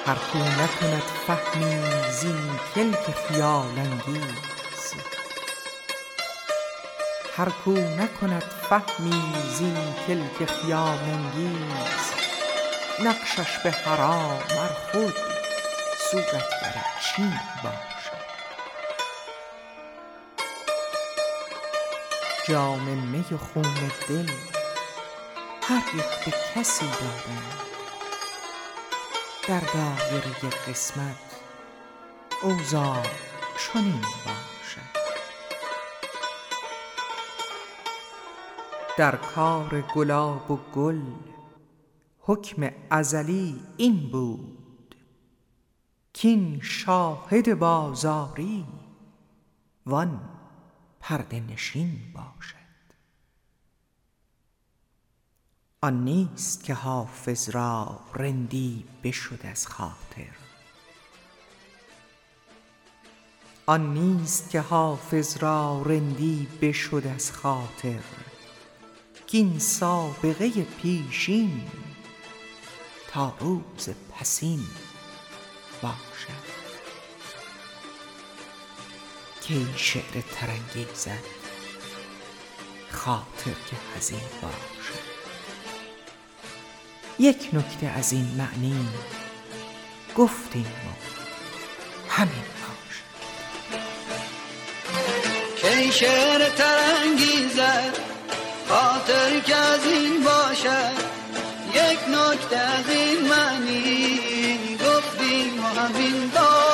هر 0.07 0.19
کو 0.33 0.39
نکند 0.39 1.03
فهمی 1.27 1.79
زین 2.11 2.59
کلک 2.75 3.15
خیال 3.29 3.79
انگیز. 3.79 4.95
هر 7.37 7.49
کو 7.65 7.71
نکند 7.71 8.45
فهمی 8.69 9.23
زین 9.59 9.95
کلک 10.07 10.51
خیال 10.51 10.99
انگیز. 10.99 12.13
نقشش 13.05 13.59
به 13.59 13.71
حرام 13.71 14.43
ار 14.51 14.77
خود 14.93 15.15
صورتگر 16.11 16.85
چین 17.01 17.41
باد 17.63 17.92
جام 22.53 22.99
می 22.99 23.25
و 23.33 23.37
خون 23.37 23.91
دل. 24.09 24.29
هر 25.63 25.83
یک 25.95 26.25
به 26.25 26.33
کسی 26.55 26.87
دادم 26.87 27.43
در 29.49 29.61
دایره 29.61 30.51
قسمت 30.69 31.17
اوزا 32.43 33.03
چنین 33.59 34.01
باشد. 34.01 34.93
در 38.99 39.17
کار 39.17 39.85
گلاب 39.95 40.51
و 40.51 40.59
گل 40.75 41.01
حکم 42.19 42.71
ازلی 42.91 43.61
این 43.77 44.11
بود. 44.11 44.97
کین 46.13 46.61
شاهد 46.63 47.59
بازاری 47.59 48.65
وان 49.87 50.32
پرده 51.03 51.41
نشین 51.41 52.13
باشد. 52.15 52.57
آن 55.81 56.05
نیست 56.05 56.65
که 56.65 56.75
حافظ 56.75 57.51
را 57.51 58.01
رندی 58.15 58.85
بشد 59.05 59.41
از 59.45 59.67
خاطر. 59.67 60.31
آن 63.67 63.95
نیست 63.95 64.51
که 64.51 64.61
حافظ 64.61 65.37
را 65.37 65.83
رندی 65.83 66.49
بشد 66.61 67.07
از 67.15 67.33
خاطر. 67.33 68.01
کین 69.27 69.59
سابقه 69.59 70.51
پیشین 70.63 71.71
تا 73.09 73.37
روز 73.41 73.89
پسین 73.89 74.65
باشد. 75.83 76.52
که 79.43 79.55
این 79.55 79.75
شعر 79.77 80.23
ترنگیزد 80.33 81.25
خاطر 82.91 83.51
که 83.71 83.77
هزین 83.97 84.21
باشد 84.43 85.03
یک 87.19 87.49
نکته 87.53 87.87
از 87.87 88.13
این 88.13 88.27
معنی 88.39 88.89
گفتیم 90.17 90.67
همین 92.09 92.45
باش 92.61 93.03
که 95.57 95.77
این 95.77 95.91
شعر 95.91 96.49
ترنگیزد 96.49 97.99
خاطر 98.69 99.41
که 99.41 99.57
از 99.57 99.87
این 99.87 100.25
باشد 100.25 101.13
یک 101.75 101.99
نکته 102.09 102.57
از 102.57 102.89
این 102.89 103.29
معنی 103.29 104.21
گفتیم 104.77 105.65
همین 105.65 106.31
باش 106.31 106.72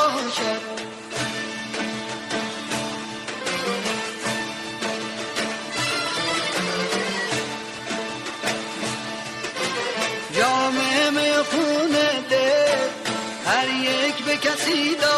que 14.40 14.48
ha 14.48 14.57
sido 14.57 15.17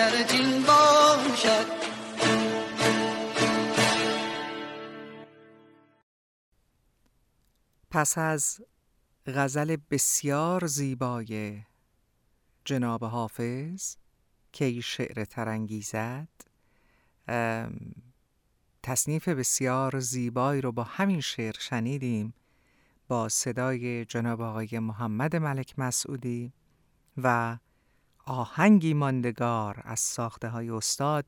گرچین 0.00 0.62
باشد. 0.62 1.66
پس 7.90 8.18
از 8.18 8.60
غزل 9.26 9.76
بسیار 9.90 10.66
زیبای 10.66 11.62
جناب 12.64 13.04
حافظ 13.04 13.96
که 14.52 14.64
ای 14.64 14.82
شعر 14.82 15.24
ترنگیزد 15.24 16.28
تصنیف 18.82 19.28
بسیار 19.28 20.00
زیبایی 20.00 20.60
رو 20.60 20.72
با 20.72 20.82
همین 20.82 21.20
شعر 21.20 21.56
شنیدیم 21.58 22.34
با 23.08 23.28
صدای 23.28 24.04
جناب 24.04 24.40
آقای 24.40 24.78
محمد 24.78 25.36
ملک 25.36 25.78
مسعودی 25.78 26.52
و 27.16 27.58
آهنگی 28.30 28.94
ماندگار 28.94 29.80
از 29.84 30.00
ساخته 30.00 30.48
های 30.48 30.70
استاد 30.70 31.24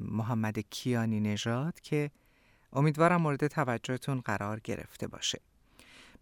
محمد 0.00 0.58
کیانی 0.58 1.20
نژاد 1.20 1.80
که 1.80 2.10
امیدوارم 2.72 3.22
مورد 3.22 3.46
توجهتون 3.46 4.20
قرار 4.20 4.60
گرفته 4.60 5.06
باشه. 5.06 5.40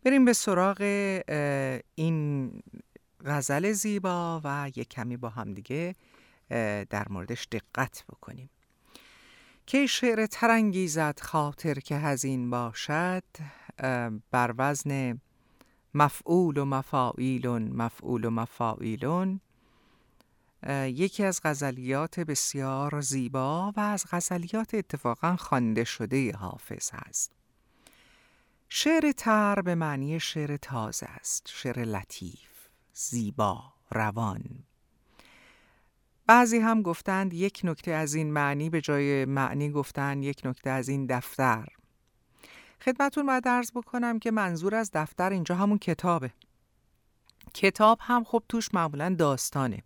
بریم 0.05 0.25
به 0.25 0.33
سراغ 0.33 0.81
این 1.95 2.51
غزل 3.25 3.73
زیبا 3.73 4.41
و 4.45 4.71
یک 4.77 4.89
کمی 4.89 5.17
با 5.17 5.29
همدیگه 5.29 5.95
در 6.91 7.07
موردش 7.11 7.49
دقت 7.53 8.05
بکنیم. 8.09 8.51
که 9.67 9.87
شعر 9.87 10.27
ترنگیزد 10.27 11.21
خاطر 11.21 11.75
که 11.75 11.97
هزین 11.97 12.51
باشد؟ 12.51 13.25
بر 14.31 14.55
وزن 14.59 15.21
مفعول 15.95 16.57
و 16.57 16.65
مفاعیلون 16.65 17.63
مفعول 17.63 18.25
و 18.25 18.31
مفاعیلون. 18.31 19.41
یکی 20.71 21.25
از 21.25 21.41
غزلیات 21.45 22.21
بسیار 22.21 23.01
زیبا 23.01 23.73
و 23.77 23.81
از 23.81 24.07
غزلیات 24.11 24.75
اتفاقا 24.75 25.37
خوانده 25.37 25.85
شده 25.85 26.33
حافظ 26.33 26.91
هست. 26.93 27.33
شعر 28.69 29.13
تر 29.13 29.63
به 29.63 29.75
معنی 29.75 30.21
شعر 30.21 30.57
تازه 30.57 31.07
است 31.07 31.47
شعر 31.49 31.85
لطیف 31.85 32.69
زیبا 32.93 33.73
روان. 33.91 34.43
بعضی 36.27 36.59
هم 36.59 36.83
گفتند 36.83 37.35
یک 37.35 37.61
نکته 37.65 37.91
از 37.91 38.15
این 38.15 38.33
معنی 38.33 38.71
به 38.71 38.81
جای 38.81 39.25
معنی 39.25 39.71
گفتند 39.71 40.25
یک 40.25 40.41
نکته 40.45 40.71
از 40.71 40.89
این 40.89 41.07
دفتر. 41.07 41.67
خدمتون 42.85 43.27
باید 43.27 43.45
درز 43.45 43.73
بکنم 43.73 44.19
که 44.19 44.31
منظور 44.31 44.75
از 44.75 44.91
دفتر 44.95 45.31
اینجا 45.31 45.55
همون 45.55 45.79
کتابه. 45.79 46.33
کتاب 47.55 47.99
هم 48.01 48.25
خب 48.25 48.43
توش 48.49 48.75
معمولا 48.75 49.15
داستانه. 49.19 49.83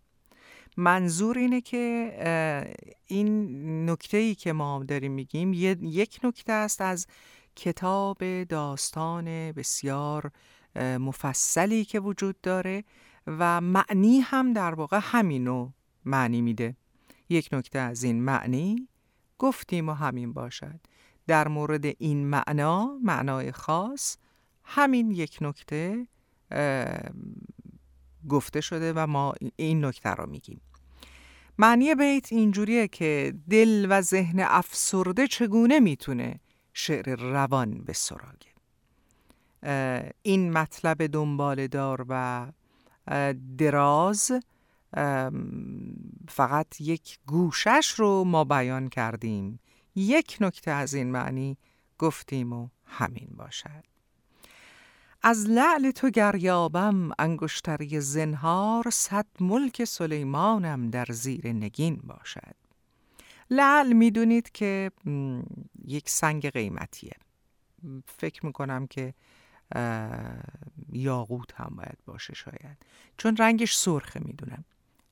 منظور 0.77 1.37
اینه 1.37 1.61
که 1.61 2.75
این 3.05 3.89
نکته 3.89 4.17
ای 4.17 4.35
که 4.35 4.53
ما 4.53 4.83
داریم 4.87 5.11
میگیم 5.11 5.53
یک 5.53 6.19
نکته 6.23 6.53
است 6.53 6.81
از 6.81 7.07
کتاب 7.55 8.43
داستان 8.43 9.51
بسیار 9.51 10.31
مفصلی 10.75 11.85
که 11.85 11.99
وجود 11.99 12.41
داره 12.41 12.83
و 13.27 13.61
معنی 13.61 14.19
هم 14.19 14.53
در 14.53 14.73
واقع 14.73 14.99
همینو 15.01 15.71
معنی 16.05 16.41
میده. 16.41 16.75
یک 17.29 17.49
نکته 17.51 17.79
از 17.79 18.03
این 18.03 18.23
معنی 18.23 18.87
گفتیم 19.37 19.89
و 19.89 19.93
همین 19.93 20.33
باشد. 20.33 20.79
در 21.27 21.47
مورد 21.47 21.85
این 21.85 22.27
معنا 22.27 22.97
معنای 23.03 23.51
خاص 23.51 24.17
همین 24.63 25.11
یک 25.11 25.37
نکته 25.41 26.07
گفته 28.29 28.61
شده 28.61 28.93
و 28.95 29.07
ما 29.07 29.33
این 29.55 29.85
نکته 29.85 30.09
رو 30.09 30.29
میگیم. 30.29 30.61
معنی 31.59 31.95
بیت 31.95 32.33
اینجوریه 32.33 32.87
که 32.87 33.33
دل 33.49 33.87
و 33.89 34.01
ذهن 34.01 34.39
افسرده 34.39 35.27
چگونه 35.27 35.79
می‌تونه 35.79 36.39
شعر 36.73 37.15
روان 37.15 37.83
به 37.83 37.93
سراغه 37.93 38.57
این 40.21 40.53
مطلب 40.53 41.07
دنبال 41.07 41.67
دار 41.67 42.05
و 42.09 42.45
دراز 43.57 44.31
فقط 46.29 46.81
یک 46.81 47.19
گوشش 47.27 47.87
رو 47.97 48.23
ما 48.23 48.43
بیان 48.43 48.89
کردیم. 48.89 49.59
یک 49.95 50.37
نکته 50.41 50.71
از 50.71 50.93
این 50.93 51.11
معنی 51.11 51.57
گفتیم 51.97 52.53
و 52.53 52.69
همین 52.85 53.29
باشد. 53.37 53.96
از 55.29 55.49
لعل 55.49 55.91
تو 55.91 56.09
گریابم 56.09 57.09
انگشتری 57.19 58.01
زنهار 58.01 58.89
صد 58.89 59.25
ملک 59.39 59.83
سلیمانم 59.83 60.89
در 60.89 61.05
زیر 61.09 61.47
نگین 61.47 61.95
باشد. 62.03 62.55
لعل 63.49 63.93
می‌دونید 63.93 64.51
که 64.51 64.91
یک 65.85 66.09
سنگ 66.09 66.49
قیمتیه. 66.49 67.15
فکر 68.05 68.45
می‌کنم 68.45 68.87
که 68.87 69.13
یاقوت 70.91 71.53
هم 71.53 71.75
باید 71.75 71.97
باشه 72.05 72.33
شاید. 72.33 72.77
چون 73.17 73.37
رنگش 73.37 73.75
سرخه 73.75 74.19
می‌دونم. 74.25 74.65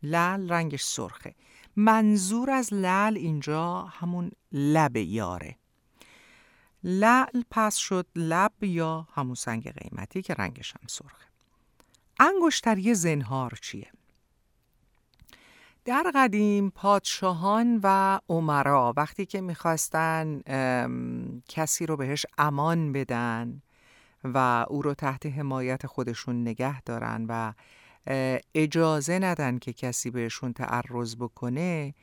لعل 0.03 0.49
رنگش 0.49 0.83
سرخه. 0.83 1.35
منظور 1.75 2.49
از 2.51 2.73
لعل 2.73 3.17
اینجا 3.17 3.81
همون 3.81 4.31
لب 4.51 4.95
یاره. 4.95 5.55
لعل 6.87 7.41
پس 7.51 7.75
شد 7.75 8.07
لب 8.15 8.63
یا 8.63 9.07
همون 9.13 9.35
سنگ 9.35 9.71
قیمتی 9.71 10.21
که 10.21 10.33
رنگش 10.33 10.71
هم 10.71 10.87
سرخه 10.87 11.25
انگشتری 12.19 12.93
زنهار 12.93 13.59
چیه؟ 13.61 13.87
در 15.85 16.11
قدیم 16.15 16.69
پادشاهان 16.69 17.79
و 17.83 18.19
عمرا 18.29 18.93
وقتی 18.97 19.25
که 19.25 19.41
می‌خواستن 19.41 20.41
کسی 21.47 21.85
رو 21.85 21.97
بهش 21.97 22.25
امان 22.37 22.91
بدن 22.91 23.61
و 24.23 24.65
او 24.69 24.81
رو 24.81 24.93
تحت 24.93 25.25
حمایت 25.25 25.87
خودشون 25.87 26.41
نگه 26.41 26.81
دارن 26.81 27.25
و 27.29 27.53
اجازه 28.55 29.19
ندن 29.19 29.57
که 29.57 29.73
کسی 29.73 30.11
بهشون 30.11 30.53
تعرض 30.53 31.15
بکنه 31.15 31.93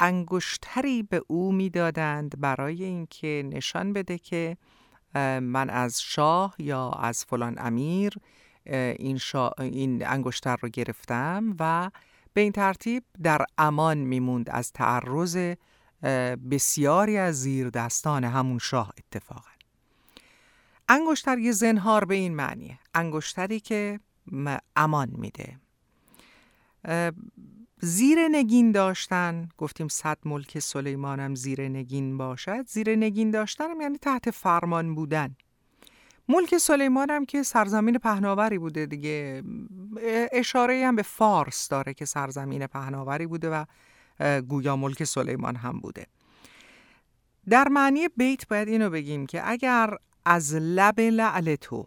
انگشتری 0.00 1.02
به 1.02 1.22
او 1.26 1.52
می‌دادند 1.52 2.40
برای 2.40 2.84
اینکه 2.84 3.42
نشان 3.52 3.92
بده 3.92 4.18
که 4.18 4.56
من 5.40 5.70
از 5.70 6.02
شاه 6.02 6.54
یا 6.58 6.90
از 6.90 7.24
فلان 7.24 7.54
امیر 7.58 8.14
این, 8.64 9.18
شا... 9.18 9.50
این 9.58 10.06
انگشتر 10.06 10.56
رو 10.56 10.68
گرفتم 10.68 11.56
و 11.60 11.90
به 12.32 12.40
این 12.40 12.52
ترتیب 12.52 13.04
در 13.22 13.44
امان 13.58 13.98
میموند 13.98 14.50
از 14.50 14.72
تعرض 14.72 15.54
بسیاری 16.50 17.16
از 17.16 17.40
زیر 17.40 17.70
دستان 17.70 18.24
همون 18.24 18.58
شاه 18.58 18.92
اتفاقا. 18.98 19.50
انگشتر 20.88 21.38
یه 21.38 21.52
زنهار 21.52 22.04
به 22.04 22.14
این 22.14 22.34
معنیه 22.34 22.78
انگشتری 22.94 23.60
که 23.60 24.00
امان 24.76 25.10
میده. 25.18 25.60
زیر 27.82 28.28
نگین 28.28 28.72
داشتن. 28.72 29.48
گفتیم 29.58 29.88
صد 29.88 30.18
ملک 30.24 30.58
سلیمانم 30.58 31.34
زیر 31.34 31.68
نگین 31.68 32.18
باشد. 32.18 32.66
زیر 32.66 32.96
نگین 32.96 33.30
داشتنم 33.30 33.80
یعنی 33.80 33.98
تحت 33.98 34.30
فرمان 34.30 34.94
بودن. 34.94 35.36
ملک 36.28 36.58
سلیمانم 36.58 37.24
که 37.24 37.42
سرزمین 37.42 37.98
پهناوری 37.98 38.58
بوده 38.58 38.86
دیگه. 38.86 39.42
اشاره 40.32 40.86
هم 40.86 40.96
به 40.96 41.02
فارس 41.02 41.68
داره 41.68 41.94
که 41.94 42.04
سرزمین 42.04 42.66
پهناوری 42.66 43.26
بوده 43.26 43.50
و 43.50 43.64
گویا 44.40 44.76
ملک 44.76 45.04
سلیمان 45.04 45.56
هم 45.56 45.80
بوده. 45.80 46.06
در 47.48 47.68
معنی 47.68 48.08
بیت 48.08 48.48
باید 48.48 48.68
اینو 48.68 48.90
بگیم 48.90 49.26
که 49.26 49.50
اگر 49.50 49.96
از 50.24 50.54
لب 50.54 51.00
لعل 51.00 51.54
تو 51.56 51.86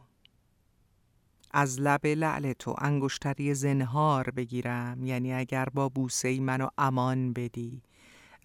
از 1.54 1.80
لب 1.80 2.06
لعل 2.06 2.54
تو 2.54 2.76
انگشتری 2.78 3.54
زنهار 3.54 4.30
بگیرم. 4.30 5.06
یعنی 5.06 5.34
اگر 5.34 5.66
با 5.66 5.90
بوسه 5.90 6.40
منو 6.40 6.68
امان 6.78 7.34
بدی 7.34 7.82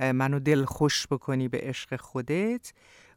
منو 0.00 0.38
دل 0.38 0.64
خوش 0.64 1.06
بکنی 1.06 1.48
به 1.48 1.58
عشق 1.58 2.00
خودت 2.00 2.72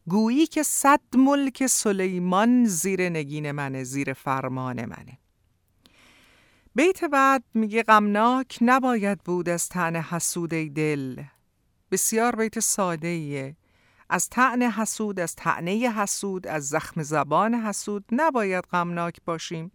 گویی 0.07 0.47
که 0.47 0.63
صد 0.63 1.01
ملک 1.17 1.67
سلیمان 1.67 2.65
زیر 2.65 3.09
نگین 3.09 3.51
منه 3.51 3.83
زیر 3.83 4.13
فرمان 4.13 4.85
منه. 4.85 5.17
بیت 6.75 7.03
بعد 7.03 7.43
میگه 7.53 7.83
غمناک 7.83 8.57
نباید 8.61 9.19
بود 9.23 9.49
از 9.49 9.69
تن 9.69 9.95
حسود 9.95 10.49
دل. 10.49 11.23
بسیار 11.91 12.35
بیت 12.35 12.59
ساده 12.59 13.07
ایه 13.07 13.55
از 14.09 14.29
تن 14.29 14.61
حسود 14.61 15.19
از 15.19 15.35
تعنه 15.35 15.71
حسود 15.71 16.47
از 16.47 16.67
زخم 16.69 17.03
زبان 17.03 17.53
حسود 17.53 18.05
نباید 18.11 18.63
غمناک 18.63 19.17
باشیم. 19.25 19.71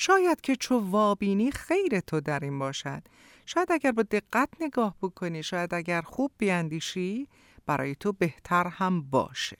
شاید 0.00 0.40
که 0.40 0.56
چو 0.56 0.78
وابینی 0.78 1.50
خیر 1.50 2.00
تو 2.00 2.20
در 2.20 2.40
این 2.40 2.58
باشد. 2.58 3.02
شاید 3.46 3.72
اگر 3.72 3.92
با 3.92 4.02
دقت 4.02 4.48
نگاه 4.60 4.96
بکنی 5.02 5.42
شاید 5.42 5.74
اگر 5.74 6.02
خوب 6.02 6.32
بیاندیشی 6.38 7.28
برای 7.66 7.94
تو 7.94 8.12
بهتر 8.12 8.66
هم 8.66 9.02
باشه. 9.02 9.56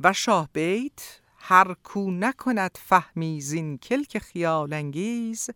و 0.00 0.12
شاه 0.12 0.48
بیت 0.52 1.20
هر 1.36 1.74
کو 1.74 2.10
نکند 2.10 2.78
فهمی 2.82 3.40
زین 3.40 3.78
کلک 3.78 4.18
خیال 4.18 4.72
انگیز 4.72 5.50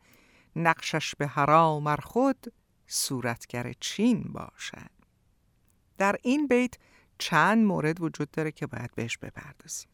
نقشش 0.56 1.14
به 1.14 1.26
حرام 1.26 1.96
خود 1.96 2.52
صورتگر 2.86 3.72
چین 3.80 4.22
باشد. 4.22 4.90
در 5.98 6.16
این 6.22 6.46
بیت 6.46 6.74
چند 7.18 7.66
مورد 7.66 8.00
وجود 8.00 8.30
داره 8.30 8.52
که 8.52 8.66
باید 8.66 8.90
بهش 8.94 9.18
بپردازیم. 9.18 9.89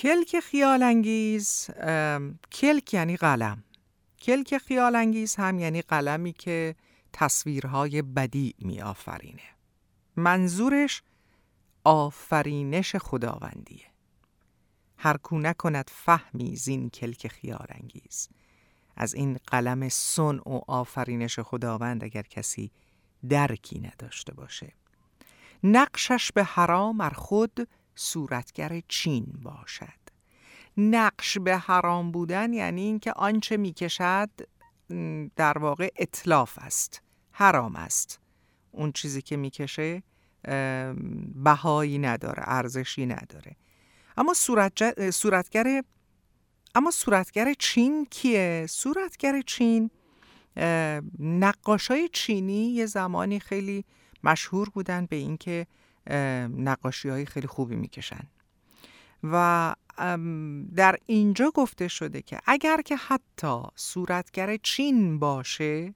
کلک 0.00 0.40
خیال 0.40 0.82
انگیز 0.82 1.70
کلک 2.52 2.94
یعنی 2.94 3.16
قلم. 3.16 3.64
کلک 4.22 4.58
خیال 4.58 4.96
انگیز 4.96 5.36
هم 5.36 5.58
یعنی 5.58 5.82
قلمی 5.82 6.32
که 6.32 6.74
تصویرهای 7.12 8.02
بدی 8.02 8.54
می 8.58 8.80
آفرینه 8.80 9.42
منظورش 10.16 11.02
آفرینش 11.84 12.96
خداوندیه. 12.96 13.86
هر 14.96 15.16
کو 15.16 15.38
نکند 15.38 15.90
فهمی 15.94 16.56
زین 16.56 16.90
کلک 16.90 17.28
خیال 17.28 17.66
انگیز 17.68 18.28
از 18.96 19.14
این 19.14 19.38
قلم 19.46 19.88
سن 19.88 20.38
و 20.38 20.60
آفرینش 20.66 21.40
خداوند 21.40 22.04
اگر 22.04 22.22
کسی 22.22 22.70
درکی 23.28 23.78
نداشته 23.78 24.34
باشه. 24.34 24.72
نقشش 25.64 26.32
به 26.32 26.44
حرام 26.44 27.00
ار 27.00 27.14
خود 27.14 27.68
صورتگر 28.02 28.80
چین 28.88 29.26
باشد. 29.42 30.00
نقش 30.76 31.38
به 31.38 31.56
حرام 31.56 32.12
بودن 32.12 32.52
یعنی 32.52 32.80
اینکه 32.80 33.12
آنچه 33.12 33.56
می‌کشد 33.56 34.30
در 35.36 35.58
واقع 35.58 35.88
اطلاف 35.96 36.58
است 36.58 37.02
حرام 37.32 37.76
است. 37.76 38.20
اون 38.72 38.92
چیزی 38.92 39.22
که 39.22 39.36
می‌کشه 39.36 40.02
بهایی 41.34 41.98
نداره 41.98 42.42
ارزشی 42.46 43.06
نداره. 43.06 43.56
اما 44.16 44.34
صورتگر 45.12 45.82
اما 46.74 46.90
صورتگر 46.90 47.54
چین 47.58 48.06
کیه؟ 48.10 48.66
صورتگر 48.68 49.40
چین 49.40 49.90
نقاشای 51.18 52.08
چینی 52.12 52.72
یه 52.72 52.86
زمانی 52.86 53.40
خیلی 53.40 53.84
مشهور 54.24 54.68
بودن 54.70 55.06
به 55.06 55.16
اینکه 55.16 55.66
نقاشی 56.56 57.08
های 57.08 57.26
خیلی 57.26 57.46
خوبی 57.46 57.76
می‌کشن. 57.76 58.26
و 59.22 59.74
در 60.76 60.98
اینجا 61.06 61.50
گفته 61.54 61.88
شده 61.88 62.22
که 62.22 62.40
اگر 62.46 62.82
که 62.82 62.96
حتی 62.96 63.62
صورتگر 63.74 64.56
چین 64.56 65.18
باشه 65.18 65.94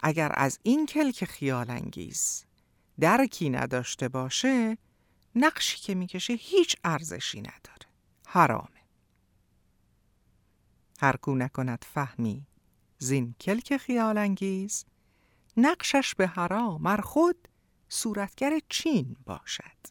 اگر 0.00 0.32
از 0.34 0.58
این 0.62 0.86
کلک 0.86 1.24
خیال 1.24 1.70
انگیز 1.70 2.44
درکی 3.00 3.50
نداشته 3.50 4.08
باشه 4.08 4.78
نقشی 5.34 5.78
که 5.78 5.94
می‌کشه 5.94 6.32
هیچ 6.32 6.76
ارزشی 6.84 7.38
نداره. 7.40 7.86
حرامه. 8.26 8.68
هر 11.00 11.16
کو 11.16 11.34
نکند 11.34 11.84
فهمی 11.94 12.46
زین 12.98 13.34
کلک 13.40 13.76
خیال 13.76 14.18
انگیز 14.18 14.84
نقشش 15.56 16.14
به 16.14 16.26
حرام 16.26 16.82
مر 16.82 17.00
خود 17.00 17.48
صورتگر 17.88 18.58
چین 18.68 19.16
باشد. 19.26 19.86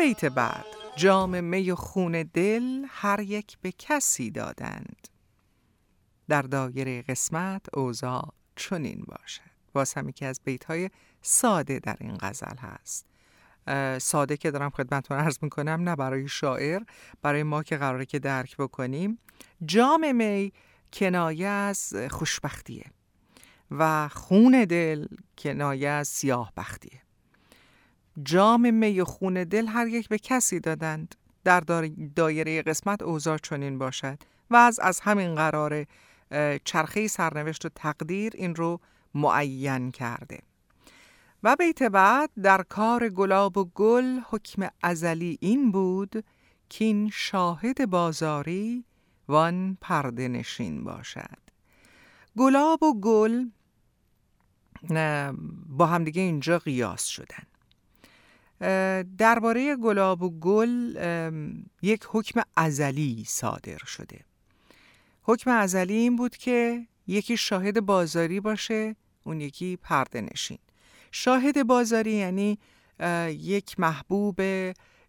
بیت 0.00 0.24
بعد. 0.24 0.64
جام 0.96 1.44
می 1.44 1.70
و 1.70 1.74
خون 1.74 2.22
دل 2.22 2.84
هر 2.88 3.20
یک 3.20 3.58
به 3.62 3.72
کسی 3.72 4.30
دادند. 4.30 5.08
در 6.28 6.42
دایره 6.42 7.02
قسمت 7.02 7.66
اوضاع 7.74 8.32
چنین 8.56 9.04
باشد. 9.08 9.50
باز 9.72 9.94
هم 9.94 10.08
یکی 10.08 10.26
از 10.26 10.40
بیت 10.44 10.64
های 10.64 10.90
ساده 11.22 11.78
در 11.78 11.96
این 12.00 12.16
غزل 12.20 12.56
هست. 12.56 13.06
ساده 14.02 14.36
که 14.36 14.50
دارم 14.50 14.70
خدمتتون 14.70 15.18
عرض 15.18 15.38
می‌کنم 15.42 15.88
نه 15.88 15.96
برای 15.96 16.28
شاعر 16.28 16.82
برای 17.22 17.42
ما 17.42 17.62
که 17.62 17.76
قراره 17.76 18.06
که 18.06 18.18
درک 18.18 18.56
بکنیم. 18.56 19.18
جام 19.64 20.16
می 20.16 20.52
کنایه 20.92 21.48
از 21.48 21.94
خوشبختیه 22.10 22.84
و 23.70 24.08
خون 24.08 24.64
دل 24.64 25.06
کنایه 25.38 25.88
از 25.88 26.08
سیاه 26.08 26.52
بختیه 26.56 27.02
جام 28.22 28.74
می 28.74 29.00
و 29.00 29.04
خون 29.04 29.44
دل 29.44 29.66
هر 29.66 29.86
یک 29.86 30.08
به 30.08 30.18
کسی 30.18 30.60
دادند. 30.60 31.14
در 31.44 31.60
دایره 32.16 32.62
قسمت 32.62 33.02
اوضاع 33.02 33.38
چنین 33.38 33.78
باشد 33.78 34.18
و 34.50 34.56
از 34.56 34.80
از 34.80 35.00
همین 35.00 35.34
قرار 35.34 35.86
چرخه 36.64 37.08
سرنوشت 37.08 37.66
و 37.66 37.68
تقدیر 37.68 38.32
این 38.34 38.54
رو 38.54 38.80
معین 39.14 39.90
کرده. 39.90 40.38
و 41.42 41.56
بیت 41.56 41.82
بعد 41.82 42.30
در 42.42 42.62
کار 42.62 43.08
گلاب 43.08 43.56
و 43.56 43.64
گل 43.74 44.20
حکم 44.30 44.68
ازلی 44.82 45.38
این 45.40 45.72
بود 45.72 46.24
که 46.68 46.84
این 46.84 47.10
شاهد 47.12 47.90
بازاری 47.90 48.84
وان 49.28 49.78
پرده 49.80 50.28
نشین 50.28 50.84
باشد. 50.84 51.38
گلاب 52.38 52.82
و 52.82 53.00
گل 53.00 53.46
با 55.68 55.86
همدیگه 55.86 56.22
اینجا 56.22 56.58
قیاس 56.58 57.04
شدن. 57.04 57.49
درباره 59.18 59.76
گلاب 59.76 60.22
و 60.22 60.30
گل 60.30 60.94
یک 61.82 62.06
حکم 62.08 62.40
ازلی 62.56 63.24
صادر 63.28 63.78
شده. 63.78 64.20
حکم 65.22 65.50
ازلی 65.50 65.94
این 65.94 66.16
بود 66.16 66.36
که 66.36 66.86
یکی 67.06 67.36
شاهد 67.36 67.80
بازاری 67.80 68.40
باشه 68.40 68.96
اون 69.24 69.40
یکی 69.40 69.76
پرده 69.76 70.20
نشین. 70.20 70.58
شاهد 71.12 71.66
بازاری 71.66 72.12
یعنی 72.12 72.58
یک 73.28 73.80
محبوب 73.80 74.40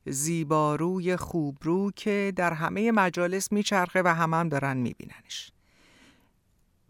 زیباروی 0.05 1.15
خوبرو 1.15 1.91
که 1.95 2.33
در 2.35 2.53
همه 2.53 2.91
مجالس 2.91 3.51
میچرخه 3.51 4.01
و 4.05 4.07
همه 4.07 4.37
هم 4.37 4.49
دارن 4.49 4.77
میبیننش. 4.77 5.51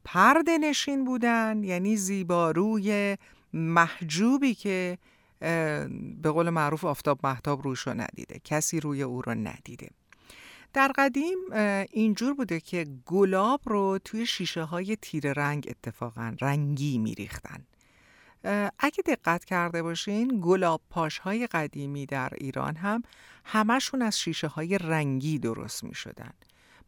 پرده 0.06 0.58
نشین 0.58 1.06
بودن 1.06 1.64
یعنی 1.64 1.98
زیباروی 1.98 3.18
محجوبی 3.54 4.54
که 4.54 4.98
به 6.22 6.32
قول 6.32 6.50
معروف 6.50 6.86
آفتاب 6.86 7.20
محتاب 7.24 7.62
روش 7.62 7.80
رو 7.80 7.94
ندیده. 7.94 8.40
کسی 8.44 8.80
روی 8.80 9.04
او 9.04 9.22
رو 9.22 9.34
ندیده. 9.34 9.90
در 10.74 10.92
قدیم 10.96 11.38
اینجور 11.92 12.34
بوده 12.34 12.60
که 12.60 12.88
گلاب 13.06 13.62
رو 13.66 14.00
توی 14.06 14.26
شیشه 14.26 14.64
های 14.64 14.98
تیر 15.02 15.34
رنگ 15.34 15.68
اتفاقا 15.70 16.36
رنگی 16.42 16.98
میریختن. 16.98 17.66
اگه 18.80 19.04
دقت 19.06 19.46
کرده 19.46 19.84
باشین 19.84 20.42
گلاب 20.44 20.82
پاش 20.90 21.18
های 21.18 21.48
قدیمی 21.48 22.06
در 22.06 22.30
ایران 22.38 22.76
هم 22.76 23.04
همشون 23.46 24.02
از 24.02 24.20
شیشه 24.20 24.48
های 24.48 24.78
رنگی 24.78 25.40
درست 25.40 25.84
می 25.84 25.94
شدن. 25.94 26.34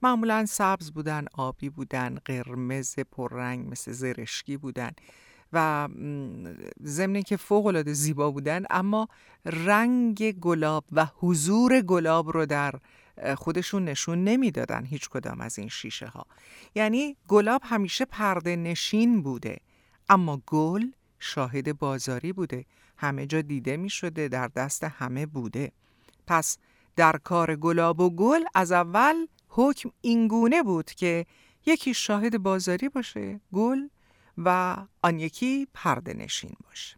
معمولا 0.02 0.46
سبز 0.46 0.92
بودن، 0.92 1.26
آبی 1.34 1.70
بودن، 1.70 2.18
قرمز 2.26 2.96
پررنگ 3.00 3.72
مثل 3.72 3.92
زرشکی 3.92 4.58
بودن. 4.58 4.92
و 5.54 5.90
ضمن 6.84 7.22
که 7.22 7.38
فوق 7.38 7.66
العاده 7.66 7.94
زیبا 7.94 8.32
بودن 8.32 8.64
اما 8.70 9.08
رنگ 9.46 10.32
گلاب 10.32 10.86
و 10.92 11.08
حضور 11.20 11.82
گلاب 11.82 12.32
رو 12.32 12.46
در 12.46 12.74
خودشون 13.38 13.86
نشون 13.86 14.24
نمی‌دادن 14.24 14.86
هیچ 14.86 15.10
کدام 15.10 15.42
از 15.42 15.60
این 15.60 15.70
شیشه 15.70 16.08
ها 16.08 16.26
یعنی 16.76 17.18
گلاب 17.28 17.62
همیشه 17.66 18.06
پرده 18.06 18.56
نشین 18.56 19.22
بوده 19.24 19.58
اما 20.10 20.42
گل 20.48 20.84
شاهد 21.20 21.78
بازاری 21.78 22.34
بوده. 22.34 22.66
همه 22.98 23.26
جا 23.26 23.42
دیده 23.42 23.78
می 23.78 23.90
شده 23.90 24.28
در 24.28 24.48
دست 24.48 24.84
همه 24.84 25.26
بوده. 25.26 25.72
پس 26.28 26.58
در 26.96 27.18
کار 27.18 27.56
گلاب 27.56 28.00
و 28.00 28.10
گل 28.10 28.44
از 28.56 28.72
اول 28.72 29.16
حکم 29.48 29.92
اینگونه 30.02 30.64
بود 30.64 30.92
که 30.92 31.26
یکی 31.66 31.94
شاهد 31.94 32.38
بازاری 32.38 32.90
باشه 32.90 33.40
گل 33.54 33.80
و 34.38 34.78
آن 35.02 35.20
یکی 35.20 35.68
پرده 35.74 36.14
نشین 36.14 36.56
باشه 36.66 36.98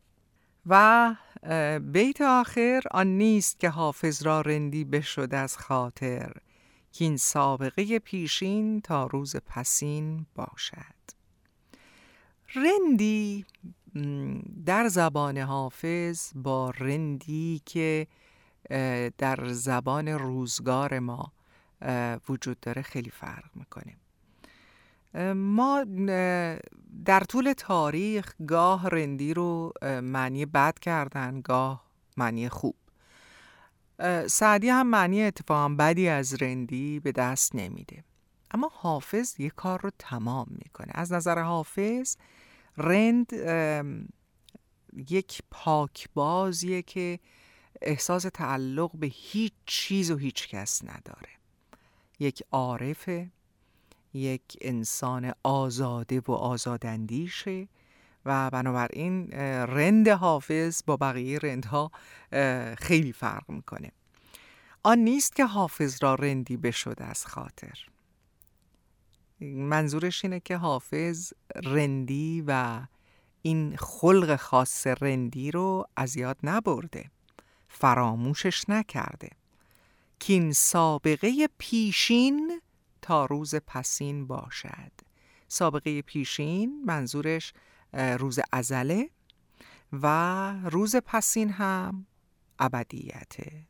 و 0.65 1.15
بیت 1.79 2.21
آخر 2.21 2.81
آن 2.91 3.07
نیست 3.07 3.59
که 3.59 3.69
حافظ 3.69 4.23
را 4.23 4.41
رندی 4.41 4.83
بشد 4.83 5.33
از 5.33 5.57
خاطر 5.57 6.33
که 6.91 7.05
این 7.05 7.17
سابقه 7.17 7.99
پیشین 7.99 8.81
تا 8.81 9.07
روز 9.07 9.35
پسین 9.35 10.25
باشد. 10.35 10.95
رندی 12.55 13.45
در 14.65 14.87
زبان 14.87 15.37
حافظ 15.37 16.31
با 16.35 16.69
رندی 16.69 17.61
که 17.65 18.07
در 19.17 19.47
زبان 19.47 20.07
روزگار 20.07 20.99
ما 20.99 21.31
وجود 22.29 22.59
داره 22.59 22.81
خیلی 22.81 23.09
فرق 23.09 23.55
می‌کنه. 23.55 23.97
ما 25.35 25.85
در 27.05 27.19
طول 27.19 27.53
تاریخ 27.53 28.33
گاه 28.47 28.89
رندی 28.89 29.33
رو 29.33 29.73
معنی 30.03 30.45
بد 30.45 30.79
کردن 30.79 31.41
گاه 31.41 31.85
معنی 32.17 32.49
خوب. 32.49 32.75
سعدی 34.27 34.69
هم 34.69 34.87
معنی 34.87 35.23
اتفاقا 35.23 35.69
بدی 35.69 36.07
از 36.07 36.41
رندی 36.41 36.99
به 36.99 37.11
دست 37.11 37.55
نمیده. 37.55 38.03
اما 38.51 38.71
حافظ 38.73 39.39
یه 39.39 39.49
کار 39.49 39.81
رو 39.81 39.91
تمام 39.99 40.47
می‌کنه. 40.49 40.91
از 40.95 41.13
نظر 41.13 41.39
حافظ 41.39 42.17
رند 42.77 43.33
یک 45.09 45.41
پاکبازیه 45.51 46.81
که 46.81 47.19
احساس 47.81 48.23
تعلق 48.33 48.91
به 48.93 49.07
هیچ 49.07 49.53
چیز 49.65 50.11
و 50.11 50.17
هیچ 50.17 50.47
کس 50.47 50.83
نداره. 50.83 51.29
یک 52.19 52.43
عارفه. 52.51 53.31
یک 54.15 54.57
انسان 54.61 55.33
آزاده 55.43 56.19
و 56.19 56.31
آزاداندیشه 56.31 57.67
و 58.25 58.49
بنابراین 58.49 59.31
رند 59.31 60.07
حافظ 60.07 60.81
با 60.85 60.97
بقیه 60.97 61.39
رندها 61.39 61.91
خیلی 62.77 63.13
فرق 63.13 63.49
می‌کنه. 63.49 63.91
آن 64.83 64.97
نیست 64.97 65.35
که 65.35 65.45
حافظ 65.45 66.03
را 66.03 66.15
رندی 66.15 66.57
بشد 66.57 66.97
از 66.99 67.25
خاطر. 67.25 67.79
منظورش 69.41 70.25
اینه 70.25 70.39
که 70.39 70.57
حافظ 70.57 71.33
رندی 71.55 72.43
و 72.47 72.81
این 73.41 73.75
خلق 73.77 74.35
خاص 74.35 74.87
رندی 74.87 75.51
رو 75.51 75.85
از 75.95 76.17
یاد 76.17 76.37
نبرده. 76.43 77.11
فراموشش 77.67 78.69
نکرده. 78.69 79.29
که 80.19 80.33
این 80.33 80.53
سابقه 80.53 81.49
پیشین 81.57 82.61
تا 83.05 83.25
روز 83.25 83.55
پسین 83.55 84.27
باشد. 84.27 84.91
سابقه 85.47 86.01
پیشین 86.01 86.83
منظورش 86.85 87.53
روز 87.93 88.39
ازله 88.51 89.09
و 89.93 90.53
روز 90.63 90.95
پسین 90.95 91.49
هم 91.49 92.05
ابدیته. 92.59 93.67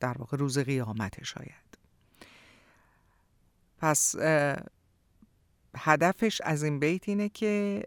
در 0.00 0.18
واقع 0.18 0.36
روز 0.36 0.58
قیامت 0.58 1.24
شاید. 1.24 1.78
پس 3.78 4.14
هدفش 5.76 6.40
از 6.40 6.62
این 6.62 6.78
بیت 6.80 7.08
اینه 7.08 7.28
که 7.28 7.82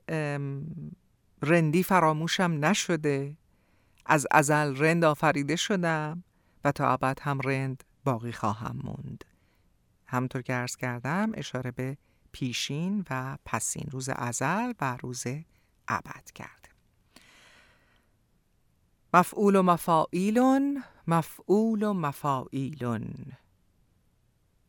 رندی 1.42 1.84
فراموشم 1.84 2.66
نشده. 2.66 3.38
از 4.06 4.28
ازل 4.32 4.76
رند 4.78 5.04
آفریده 5.06 5.56
شدم 5.56 6.24
و 6.64 6.72
تا 6.72 6.92
ابد 6.92 7.20
هم 7.22 7.40
رند 7.40 7.84
باقی 8.04 8.32
خواهم 8.32 8.80
موند. 8.84 9.26
همطور 10.10 10.42
که 10.42 10.54
عرض 10.54 10.76
کردم 10.76 11.32
اشاره 11.34 11.72
به 11.72 11.98
پیشین 12.32 13.06
و 13.10 13.38
پسین 13.46 13.88
روز 13.92 14.10
ازل 14.10 14.74
و 14.82 14.98
روز 14.98 15.24
ابد 15.88 16.32
کرده. 16.36 16.70
مفعول 19.14 19.56
و 19.56 19.62
مفاعیلون 19.62 20.84
مفعول 21.08 21.84
و 21.84 21.94
مفاعیلون. 21.94 23.14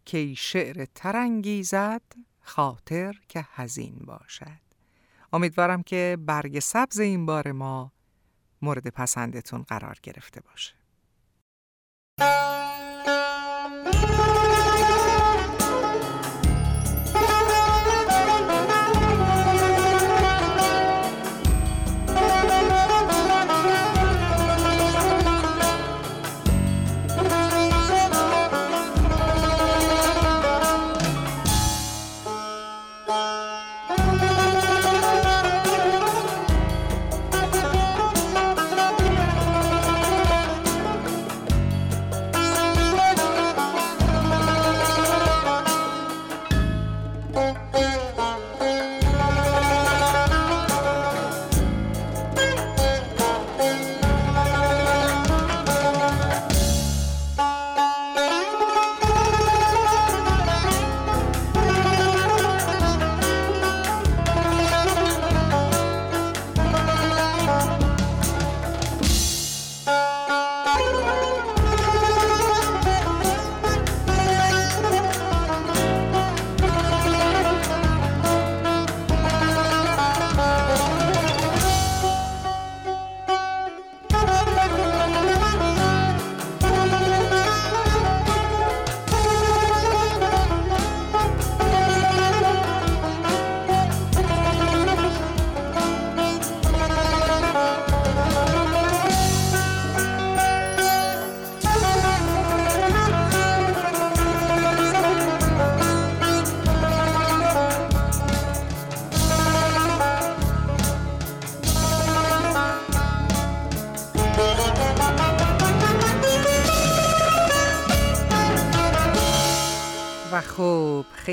کی 0.04 0.36
شعر 0.36 0.84
ترنگیزد 0.94 2.02
خاطر 2.40 3.20
که 3.28 3.46
هزین 3.50 3.98
باشد. 4.04 4.60
امیدوارم 5.32 5.82
که 5.82 6.16
برگ 6.26 6.58
سبز 6.58 7.00
این 7.00 7.26
بار 7.26 7.52
ما 7.52 7.92
مورد 8.62 8.88
پسندتون 8.88 9.62
قرار 9.62 9.98
گرفته 10.02 10.40
باشه. 10.40 10.74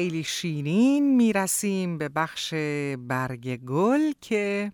خیلی 0.08 0.24
شیرین 0.24 1.16
می‌رسیم 1.16 1.98
به 1.98 2.10
بخش 2.10 2.54
برگ 3.00 3.56
گل 3.56 4.12
که 4.22 4.72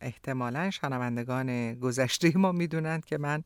احتمالا 0.00 0.70
شنوندگان 0.70 1.74
گذشته 1.74 2.38
ما 2.38 2.52
می‌دونند 2.52 3.04
که 3.04 3.18
من 3.18 3.42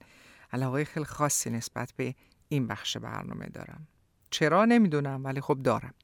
علاقه 0.53 0.85
خیلی 0.85 1.07
خاصی 1.07 1.51
نسبت 1.51 1.93
به 1.97 2.15
این 2.49 2.67
بخش 2.67 2.97
برنامه 2.97 3.47
دارم. 3.47 3.89
چرا 4.31 4.65
نمی‌دونم 4.65 5.25
ولی 5.25 5.41
خب 5.41 5.59
دارم. 5.63 5.95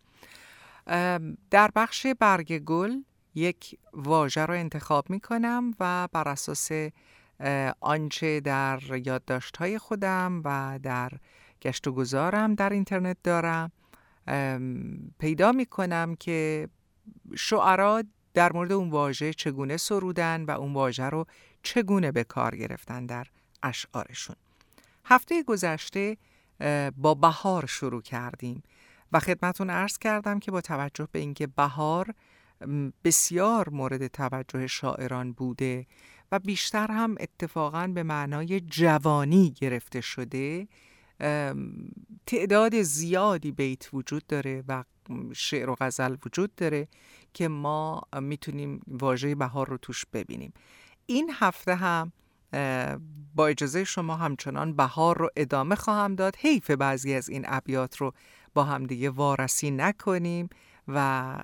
در 1.51 1.71
بخش 1.77 2.07
برگ 2.07 2.59
گل 2.59 2.93
یک 3.35 3.79
واژه 3.93 4.47
رو 4.47 4.55
انتخاب 4.55 5.11
می‌کنم 5.11 5.75
و 5.81 6.09
بر 6.13 6.29
اساس 6.29 6.71
آنچه 7.81 8.41
در 8.41 8.81
یادداشت 9.07 9.79
خودم 9.79 10.43
و 10.45 10.79
در 10.83 11.11
گشت 11.63 11.87
و 11.87 11.93
گذارم 11.93 12.55
در 12.55 12.71
اینترنت 12.71 13.17
دارم. 13.23 13.73
پیدا 15.19 15.53
می 15.53 15.67
کنم 15.67 16.15
که 16.15 16.69
شعرا 17.37 18.03
در 18.35 18.53
مورد 18.53 18.73
اون 18.73 18.91
واژه 18.91 19.33
چگونه 19.33 19.77
سرودن 19.77 20.45
و 20.45 20.51
اون 20.51 20.73
واژه 20.73 21.05
رو 21.05 21.27
چگونه 21.63 22.13
به 22.13 22.25
کار 22.25 22.57
گرفتن 22.57 23.07
در 23.07 23.27
اشعارشون. 23.63 24.37
هفته 25.05 25.43
گذشته 25.43 26.17
با 26.97 27.15
بهار 27.15 27.67
شروع 27.67 28.03
کردیم 28.03 28.63
و 29.13 29.21
خدمتون 29.21 29.71
عرض 29.71 29.99
کردم 29.99 30.39
که 30.39 30.51
با 30.51 30.61
توجه 30.61 31.09
به 31.13 31.19
اینکه 31.19 31.47
بهار 31.47 32.15
بسیار 33.05 33.69
مورد 33.69 34.07
توجه 34.07 34.67
شاعران 34.67 35.33
بوده 35.33 35.87
و 36.33 36.39
بیشتر 36.39 36.87
هم 36.87 37.17
اتفاقا 37.21 37.87
به 37.87 38.03
معنای 38.03 38.61
جوانی 38.61 39.55
گرفته 39.61 40.01
شده 40.01 40.69
تعداد 42.27 42.83
زیادی 42.83 43.53
بیت 43.53 43.95
وجود 43.95 44.27
داره 44.27 44.65
و 44.69 44.85
شعر 45.35 45.71
و 45.71 45.77
غزل 45.81 46.17
وجود 46.27 46.55
داره 46.55 46.89
که 47.35 47.49
ما 47.49 48.03
می‌تونیم 48.21 48.81
واژه 48.89 49.35
بهار 49.35 49.69
رو 49.69 49.77
توش 49.77 50.05
ببینیم. 50.13 50.53
این 51.07 51.31
هفته 51.35 51.75
هم 51.75 52.13
با 53.35 53.47
اجازه 53.47 53.85
شما 53.85 54.17
همچنان 54.17 54.77
بهار 54.77 55.19
رو 55.19 55.31
ادامه 55.37 55.75
خواهم 55.75 56.15
داد. 56.15 56.37
حیف 56.37 56.71
بعضی 56.71 57.15
از 57.15 57.29
این 57.29 57.45
ابیات 57.49 57.97
رو 57.97 58.13
با 58.55 58.65
همدیگه 58.65 59.11
وارسی 59.11 59.71
نکنیم 59.71 60.49
و 60.89 61.37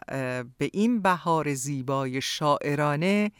به 0.58 0.70
این 0.72 1.02
بهار 1.02 1.54
زیبای 1.54 2.20
شاعرانه 2.20 3.30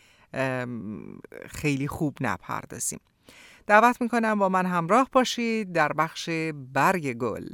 خیلی 1.47 1.89
خوب 1.89 2.16
نپردازیم. 2.20 3.01
دعوت 3.67 4.01
می‌کنم 4.03 4.39
با 4.39 4.49
من 4.49 4.67
همراه 4.67 5.09
باشید 5.12 5.73
در 5.73 5.93
بخش 5.93 6.31
برگ 6.55 7.12
گل. 7.12 7.47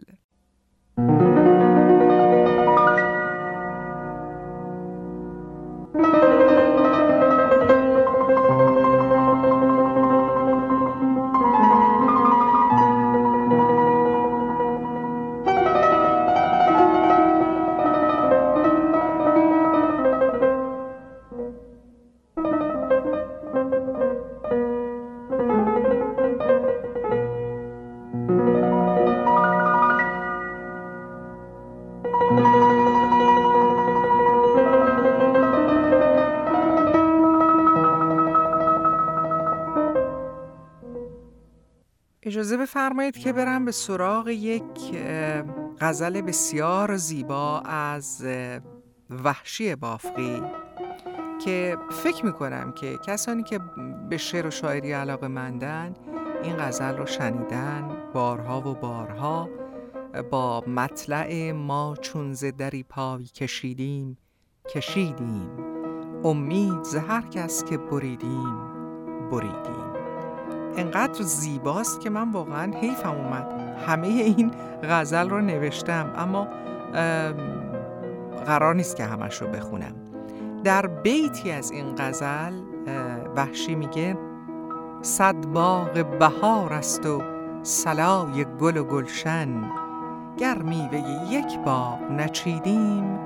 بفرمایید 42.83 43.19
که 43.19 43.33
برم 43.33 43.65
به 43.65 43.73
سراغ 43.73 44.29
یک 44.29 44.95
غزل 45.81 46.21
بسیار 46.21 46.97
زیبا 46.97 47.61
از 47.61 48.27
وحشی 49.25 49.75
بافقی 49.75 50.43
که 51.45 51.77
فکر 51.91 52.27
می‌کنم 52.27 52.73
که 52.73 52.99
کسانی 53.07 53.43
که 53.43 53.61
به 54.09 54.17
شعر 54.17 54.47
و 54.47 54.51
شاعری 54.51 54.93
علاقه 54.93 55.29
مندن 55.29 55.95
این 56.43 56.57
غزل 56.57 56.97
رو 56.97 57.07
شنیدن 57.07 57.89
بارها 58.15 58.69
و 58.69 58.75
بارها. 58.75 59.49
با 60.31 60.61
مطلع 60.67 61.53
ما 61.53 61.97
چون 62.01 62.33
ز 62.33 62.45
دری 62.45 62.83
پای 62.83 63.25
کشیدیم 63.25 64.19
کشیدیم. 64.75 65.51
امید 66.25 66.83
ز 66.83 66.97
هر 66.97 67.23
کس 67.23 67.65
که 67.65 67.79
بریدیم 67.79 68.59
بریدیم. 69.31 69.92
انقدر 70.77 71.23
زیباست 71.23 72.01
که 72.01 72.11
من 72.11 72.33
واقعا 72.33 72.73
حیفم 72.81 73.11
اومد. 73.11 73.77
همه 73.87 74.07
این 74.07 74.51
غزل 74.83 75.29
رو 75.31 75.41
نوشتم 75.41 76.13
اما 76.17 76.49
قرار 78.47 78.75
نیست 78.75 78.97
که 78.97 79.05
همش 79.05 79.43
رو 79.43 79.49
بخونم. 79.49 79.95
در 80.65 80.87
بیتی 80.87 81.51
از 81.51 81.71
این 81.71 81.95
غزل 81.99 82.53
وحشی 83.37 83.75
میگه 83.75 84.19
صد 85.03 85.47
باغ 85.47 86.19
بهار 86.19 86.73
است 86.73 87.07
و 87.07 87.23
سلای 87.63 88.45
گل 88.61 88.77
و 88.77 88.85
گلشن. 88.85 89.49
گر 90.39 90.59
میوه 90.59 90.99
یک 91.31 91.59
باغ 91.59 91.99
نچیدیم 92.11 93.19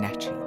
نچیدیم. 0.00 0.46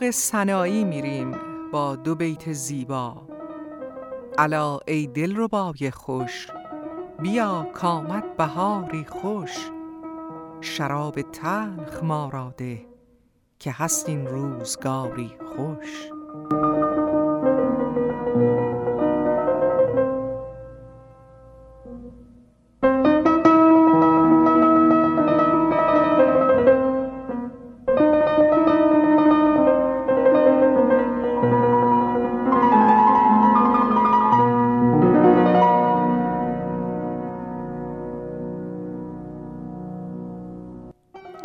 سراغ 0.00 0.10
سنایی 0.10 0.84
میریم 0.84 1.34
با 1.72 1.96
دو 1.96 2.14
بیت 2.14 2.52
زیبا. 2.52 3.22
علا 4.38 4.78
ای 4.86 5.06
دل 5.06 5.36
ربای 5.36 5.90
خوش 5.90 6.48
بیا 7.22 7.70
کامد 7.74 8.36
بهاری 8.36 9.04
خوش. 9.04 9.70
شراب 10.60 11.22
تلخ 11.22 12.02
ما 12.02 12.28
را 12.28 12.54
که 13.58 13.72
هست 13.72 14.08
این 14.08 14.26
روزگاری 14.26 15.32
خوش. 15.56 16.09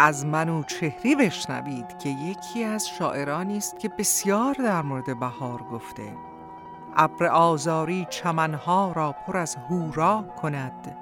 از 0.05 0.25
منو 0.25 0.63
چهری 0.63 1.15
بشنوید 1.15 1.97
که 1.97 2.09
یکی 2.09 2.63
از 2.63 2.87
شاعرانی 2.87 3.57
است 3.57 3.79
که 3.79 3.89
بسیار 3.89 4.53
در 4.53 4.81
مورد 4.81 5.19
بهار 5.19 5.63
گفته. 5.63 6.17
ابر 6.95 7.25
آزاری 7.25 8.07
چمنها 8.09 8.91
را 8.91 9.11
پر 9.11 9.37
از 9.37 9.55
هورا 9.55 10.25
کند. 10.41 10.97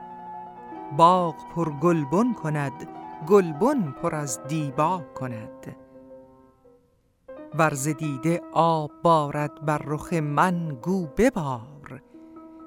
باغ 0.98 1.36
پر 1.56 1.70
گلبن 1.70 2.34
کند 2.34 2.88
گلبن 3.28 3.92
پر 3.92 4.16
از 4.16 4.48
دیبا 4.48 5.02
کند. 5.16 5.76
ورز 7.56 7.88
دیده 7.88 8.42
آب 8.54 8.92
بارد 9.04 9.66
بر 9.66 9.82
رخ 9.86 10.14
من 10.14 10.78
گو 10.82 11.08
ببار. 11.18 12.02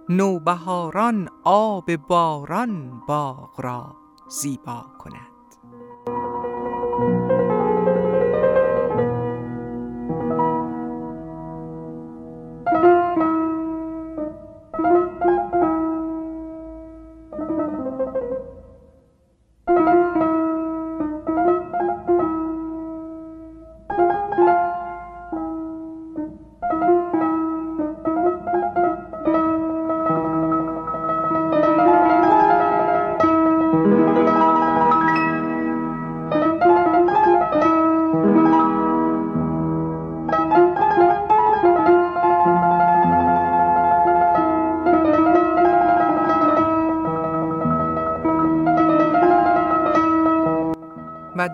نوبهاران 0.09 1.28
آب 1.45 1.97
باران 1.97 3.03
باغ 3.07 3.61
را 3.61 3.97
زیبا 4.28 4.84
کند. 4.99 5.36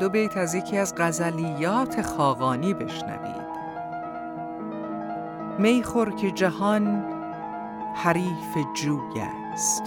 دو 0.03 0.09
بیت 0.09 0.37
از 0.37 0.55
یکی 0.55 0.79
از 0.79 0.95
غزلیات 0.97 2.03
خاقانی 2.03 2.75
بشنوید. 2.75 3.53
میخور 5.59 6.11
که 6.11 6.31
جهان 6.31 7.05
حریف 7.95 8.57
جوی 8.75 9.21
است. 9.21 9.83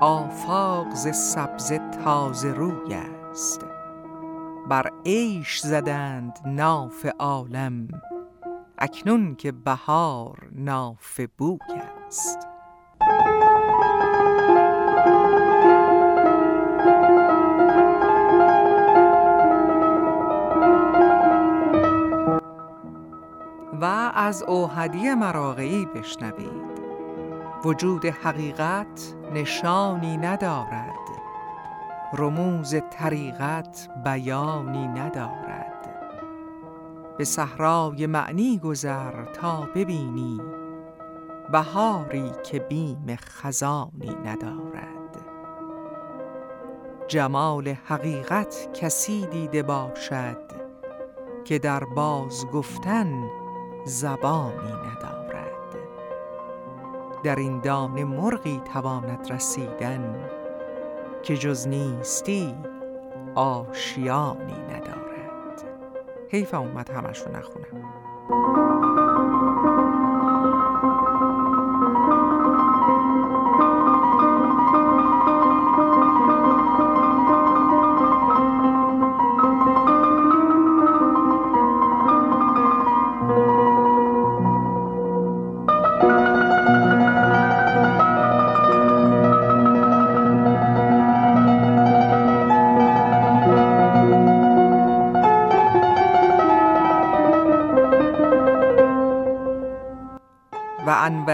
آفاق 0.00 0.94
ز 0.94 1.16
سبز 1.16 1.72
تازه 2.04 2.52
روی 2.52 2.94
است. 2.94 3.60
بر 4.68 4.90
عیش 5.06 5.60
زدند 5.60 6.38
ناف 6.46 7.06
عالم 7.18 7.88
اکنون 8.78 9.34
که 9.34 9.52
بهار 9.52 10.48
ناف 10.52 11.20
بوی 11.38 11.80
است. 12.06 12.47
از 24.28 24.42
اوهدی 24.42 25.14
مراقعی 25.14 25.86
بشنوید. 25.86 26.78
وجود 27.64 28.06
حقیقت 28.06 29.14
نشانی 29.34 30.16
ندارد. 30.16 30.98
رموز 32.12 32.74
طریقت 32.90 33.88
بیانی 34.04 34.88
ندارد. 34.88 35.88
به 37.18 37.24
صحرای 37.24 38.06
معنی 38.06 38.58
گذر 38.58 39.24
تا 39.24 39.68
ببینی. 39.74 40.40
بهاری 41.52 42.32
که 42.44 42.58
بیم 42.58 43.16
خزانی 43.16 44.16
ندارد. 44.24 45.18
جمال 47.08 47.68
حقیقت 47.68 48.68
کسی 48.74 49.26
دیده 49.26 49.62
باشد 49.62 50.42
که 51.44 51.58
در 51.58 51.84
باز 51.84 52.46
گفتن 52.46 53.37
زبانی 53.88 54.72
ندارد. 54.72 55.76
در 57.24 57.36
این 57.36 57.60
دانه 57.60 58.04
مرغی 58.04 58.60
تواند 58.72 59.32
رسیدن 59.32 60.28
که 61.22 61.36
جز 61.36 61.68
نیستی 61.68 62.54
آشیانی 63.34 64.56
ندارد. 64.70 65.64
حیف 66.30 66.54
اومد 66.54 66.90
همشو 66.90 67.30
نخونم. 67.30 68.67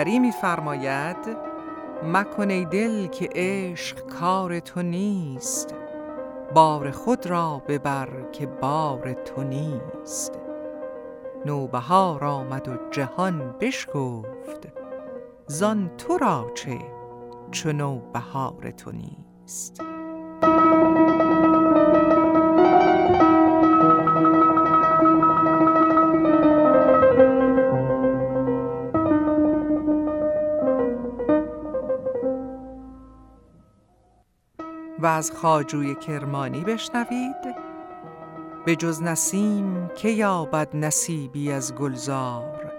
انوری 0.04 0.18
میفرماید 0.18 1.36
مکن 2.02 2.50
ای 2.50 2.64
دل 2.64 3.06
که 3.06 3.28
عشق 3.34 4.06
کار 4.06 4.60
تو 4.60 4.82
نیست 4.82 5.74
بار 6.54 6.90
خود 6.90 7.26
را 7.26 7.62
ببر 7.68 8.08
که 8.32 8.46
بار 8.46 9.12
تو 9.12 9.42
نیست. 9.42 10.38
نوبهار 11.46 12.24
آمد 12.24 12.68
و 12.68 12.90
جهان 12.90 13.54
بشکفت 13.60 14.68
زان 15.46 15.90
تو 15.98 16.18
را 16.18 16.50
چه 16.54 16.78
چو 17.50 17.72
نوبهار 17.72 18.70
تو 18.70 18.92
نیست. 18.92 19.93
از 35.14 35.32
خاجوی 35.32 35.94
کرمانی 35.94 36.60
بشنوید. 36.60 37.54
به 38.66 38.76
جز 38.76 39.02
نسیم 39.02 39.90
که 39.96 40.08
یابد 40.08 40.76
نصیبی 40.76 41.52
از 41.52 41.74
گلزار 41.74 42.72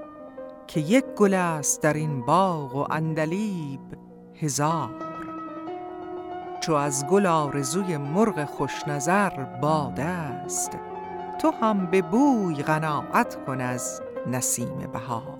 که 0.68 0.80
یک 0.80 1.06
گل 1.06 1.34
است 1.34 1.82
در 1.82 1.94
این 1.94 2.22
باغ 2.22 2.76
و 2.76 2.84
عندلیب 2.84 3.80
هزار. 4.42 4.90
چو 6.62 6.74
از 6.74 7.08
گل 7.08 7.26
آرزوی 7.26 7.98
مرغ 7.98 8.46
خوش 8.46 8.88
نظر 8.88 9.30
باد 9.44 10.00
است 10.00 10.72
تو 11.42 11.52
هم 11.62 11.86
به 11.86 12.02
بوی 12.02 12.56
قناعت 12.56 13.46
کن 13.46 13.62
از 13.62 14.02
نسیم 14.28 14.90
بهار. 14.94 15.35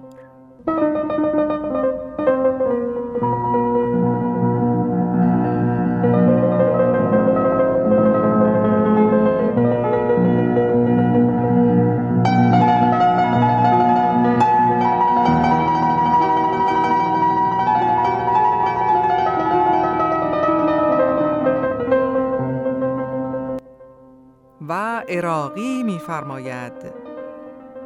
میفرماید 26.16 26.74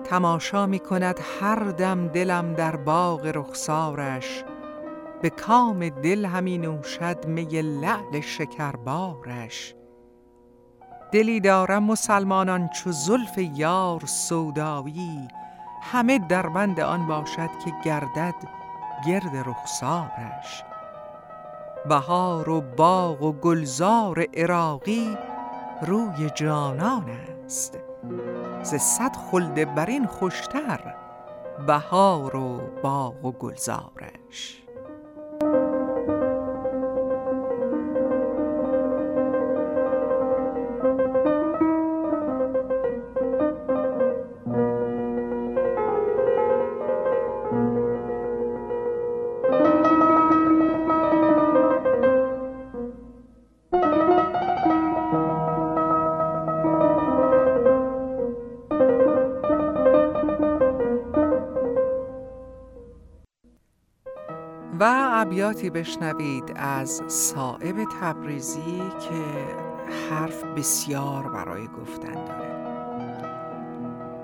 تماشا 0.04 0.66
می 0.66 0.80
کند 0.80 1.20
هر 1.42 1.56
دم 1.56 2.08
دلم 2.08 2.54
در 2.54 2.76
باغ 2.76 3.26
رخسارش 3.26 4.44
به 5.22 5.30
کام 5.30 5.90
دل 5.90 6.26
همی 6.26 6.58
نوشد 6.58 7.26
می 7.26 7.46
لعل 7.62 8.20
شکربارش. 8.20 9.76
دلی 11.12 11.40
دارم 11.40 11.84
مسلمانان 11.84 12.68
چو 12.68 12.92
زلف 12.92 13.38
یار 13.38 14.06
سودایی 14.06 15.28
همه 15.82 16.20
در 16.20 16.50
بند 16.50 16.80
آن 16.80 17.08
باشد 17.08 17.50
که 17.66 17.72
گردد 17.86 18.36
گرد 19.08 19.36
رخسارش. 19.46 20.64
بهار 21.90 22.50
و 22.50 22.62
باغ 22.62 23.22
و 23.22 23.32
گلزار 23.32 24.26
عراقی 24.34 25.18
روی 25.82 26.30
جانان 26.36 27.10
است. 27.46 27.89
ز 28.64 28.76
صد 28.76 29.16
خلد 29.16 29.76
برین 29.76 30.06
خوشتر 30.06 30.96
بهار 31.68 32.36
و 32.36 32.62
باغ 32.84 33.26
و 33.26 33.32
گلزارش. 33.32 34.64
و 65.50 65.52
ابیاتی 65.52 65.70
بشنوید 65.70 66.54
از 66.56 67.02
صائب 67.08 67.76
تبریزی 68.02 68.82
که 69.00 69.24
حرف 70.10 70.44
بسیار 70.44 71.30
برای 71.30 71.68
گفتن 71.68 72.26
داره. 72.26 72.50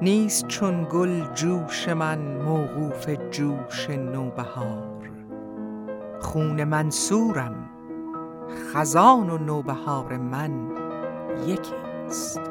نیست 0.02 0.48
چون 0.48 0.88
گل 0.92 1.34
جوش 1.34 1.90
من 1.90 2.20
موقوف 2.42 3.10
جوش 3.32 3.90
نوبهار. 3.90 5.10
خون 6.22 6.64
منصورم 6.64 7.70
خزان 8.74 9.30
و 9.30 9.38
نوبهار 9.38 10.18
من 10.18 10.72
یکیست 11.48 12.42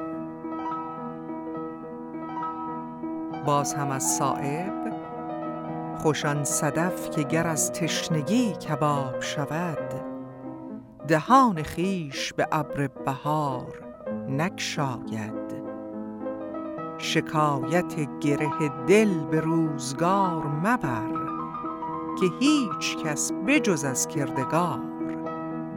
باز 3.47 3.75
هم 3.75 3.91
از 3.91 4.17
خوشان 6.05 6.45
صدف 6.45 7.11
که 7.11 7.23
گر 7.23 7.47
از 7.47 7.73
تشنگی 7.73 8.53
کباب 8.53 9.21
شود. 9.21 9.95
دهان 11.09 11.63
خویش 11.63 12.33
به 12.33 12.49
ابر 12.53 12.87
بهار 12.87 13.83
نکشاید 14.29 15.55
شکایت 16.99 18.19
گره 18.21 18.69
دل 18.87 19.25
به 19.25 19.41
روزگار 19.41 20.47
مبر 20.47 21.13
که 22.21 22.27
هیچ 22.41 22.97
کس 23.05 23.33
بجز 23.47 23.85
از 23.85 24.09
کردگار 24.09 24.81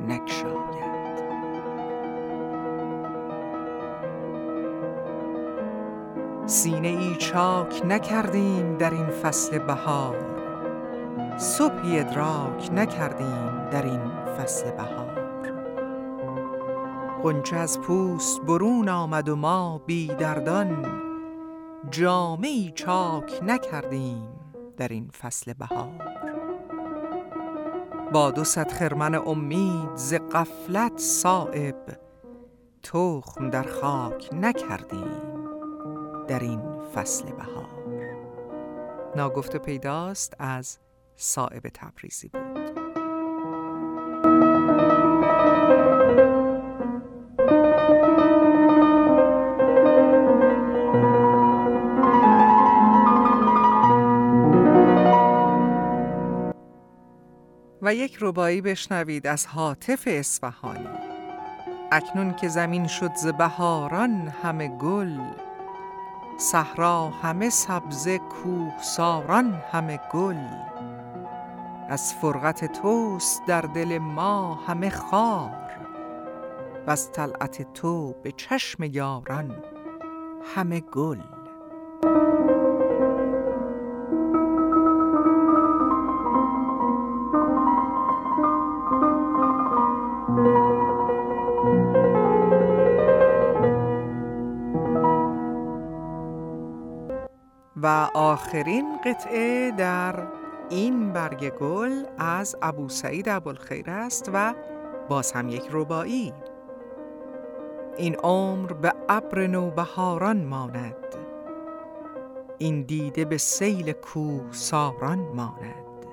نکشاید 0.07 0.56
سینه 6.47 6.87
ای 6.87 7.15
چاک 7.15 7.81
نکردیم 7.85 8.77
در 8.77 8.91
این 8.93 9.07
فصل 9.07 9.57
بهار. 9.57 10.15
صبحی 11.37 11.99
ادراک 11.99 12.69
نکردیم 12.73 13.69
در 13.71 13.85
این 13.85 14.01
فصل 14.37 14.71
بهار. 14.71 15.07
قنچه 17.23 17.55
از 17.55 17.79
پوست 17.79 18.41
برون 18.41 18.89
آمد 18.89 19.29
و 19.29 19.35
ما 19.35 19.81
بی 19.85 20.07
دردان 20.07 20.85
جامه 21.91 22.47
ای 22.47 22.71
چاک 22.75 23.39
نکردیم 23.43 24.29
در 24.77 24.87
این 24.87 25.09
فصل 25.09 25.53
بهار. 25.53 26.17
با 28.13 28.31
دو 28.31 28.43
صد 28.43 28.71
خرمن 28.71 29.15
امید 29.15 29.95
ز 29.95 30.13
غفلت 30.31 30.97
صائب 30.97 31.97
تخم 32.83 33.49
در 33.49 33.63
خاک 33.63 34.29
نکردیم. 34.33 35.36
در 36.27 36.39
این 36.39 36.61
فصل 36.95 37.31
بهار. 37.31 37.69
ناگفته 39.15 39.59
پیداست 39.59 40.33
از 40.39 40.77
صائب 41.15 41.63
تبریزی 41.73 42.27
بود. 42.27 42.67
و 57.81 57.93
یک 57.93 58.17
ربایی 58.21 58.61
بشنوید 58.61 59.27
از 59.27 59.45
حاطف 59.47 60.03
اصفهانی. 60.11 60.87
اکنون 61.91 62.33
که 62.33 62.47
زمین 62.47 62.87
شد 62.87 63.15
ز 63.15 63.27
بهاران 63.27 64.11
همه 64.43 64.67
گل 64.67 65.17
صحرا 66.37 67.09
همه 67.09 67.49
سبزه 67.49 68.17
کوهساران 68.17 69.53
همه 69.71 69.99
گل. 70.13 70.37
از 71.89 72.13
فرقت 72.13 72.81
توست 72.81 73.41
در 73.47 73.61
دل 73.61 73.97
ما 73.97 74.55
همه 74.55 74.89
خار. 74.89 75.51
و 76.87 76.91
از 76.91 77.11
طلعت 77.11 77.73
تو 77.73 78.15
به 78.23 78.31
چشم 78.31 78.83
یاران 78.83 79.63
همه 80.55 80.79
گل. 80.79 81.36
آخرین 98.37 98.97
قطعه 99.05 99.71
در 99.71 100.27
این 100.69 101.13
برگ 101.13 101.49
گل 101.49 102.03
از 102.17 102.55
ابو 102.61 102.89
سعید 102.89 103.29
ابوالخیر 103.29 103.89
است 103.89 104.29
و 104.33 104.53
باز 105.09 105.31
هم 105.31 105.49
یک 105.49 105.63
ربایی 105.71 106.33
این 107.97 108.15
عمر 108.15 108.73
به 108.73 108.93
ابر 109.09 109.47
نوبهاران 109.47 110.45
ماند. 110.45 110.95
این 112.57 112.81
دیده 112.81 113.25
به 113.25 113.37
سیل 113.37 113.91
کوه 113.91 114.51
ساران 114.51 115.19
ماند. 115.19 116.05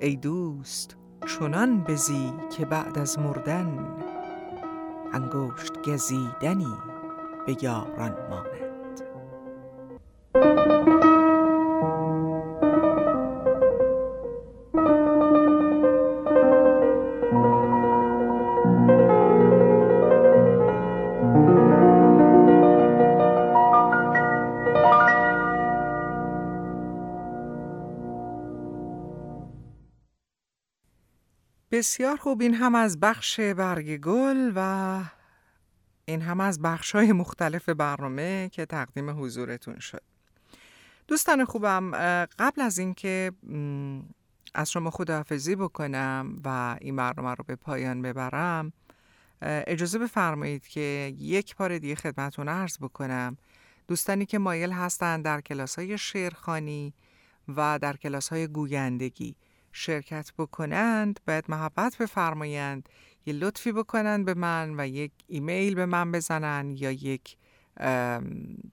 ای 0.00 0.16
دوست 0.16 0.96
چنان 1.26 1.84
بزی 1.84 2.32
که 2.56 2.66
بعد 2.66 2.98
از 2.98 3.18
مردن 3.18 3.96
انگشت 5.12 5.88
گزیدنی 5.88 6.76
به 7.46 7.56
یاران 7.62 8.16
ماند. 8.30 8.53
بسیار 31.84 32.16
خوب. 32.16 32.40
این 32.40 32.54
هم 32.54 32.74
از 32.74 33.00
بخش 33.00 33.40
برگ 33.40 33.96
گل 33.96 34.52
و 34.56 35.00
این 36.04 36.22
هم 36.22 36.40
از 36.40 36.62
بخش 36.62 36.94
های 36.94 37.12
مختلف 37.12 37.68
برنامه 37.68 38.48
که 38.52 38.66
تقدیم 38.66 39.24
حضورتون 39.24 39.78
شد. 39.78 40.02
دوستان 41.08 41.44
خوبم 41.44 41.90
قبل 42.38 42.60
از 42.60 42.78
اینکه 42.78 43.32
از 44.54 44.70
شما 44.70 44.90
خداحافظی 44.90 45.56
بکنم 45.56 46.40
و 46.44 46.76
این 46.80 46.96
برنامه 46.96 47.34
رو 47.34 47.44
به 47.46 47.56
پایان 47.56 48.02
ببرم 48.02 48.72
اجازه 49.42 49.98
بفرمایید 49.98 50.66
که 50.66 51.14
یک 51.18 51.56
بار 51.56 51.78
دیگه 51.78 51.94
خدمتون 51.94 52.48
عرض 52.48 52.78
بکنم. 52.78 53.36
دوستانی 53.88 54.26
که 54.26 54.38
مایل 54.38 54.72
هستند 54.72 55.24
در 55.24 55.40
کلاس 55.40 55.78
های 55.78 55.98
شعرخانی 55.98 56.94
و 57.56 57.78
در 57.82 57.96
کلاس 57.96 58.28
های 58.28 58.46
گویندگی 58.46 59.36
شرکت 59.76 60.32
بکنند 60.38 61.20
باید 61.26 61.44
محبت 61.48 61.96
بفرمایند. 61.96 62.88
یه 63.26 63.34
لطفی 63.34 63.72
بکنند 63.72 64.24
به 64.24 64.34
من 64.34 64.74
و 64.80 64.86
یک 64.86 65.12
ایمیل 65.26 65.74
به 65.74 65.86
من 65.86 66.12
بزنن 66.12 66.74
یا 66.76 66.90
یک 66.90 67.36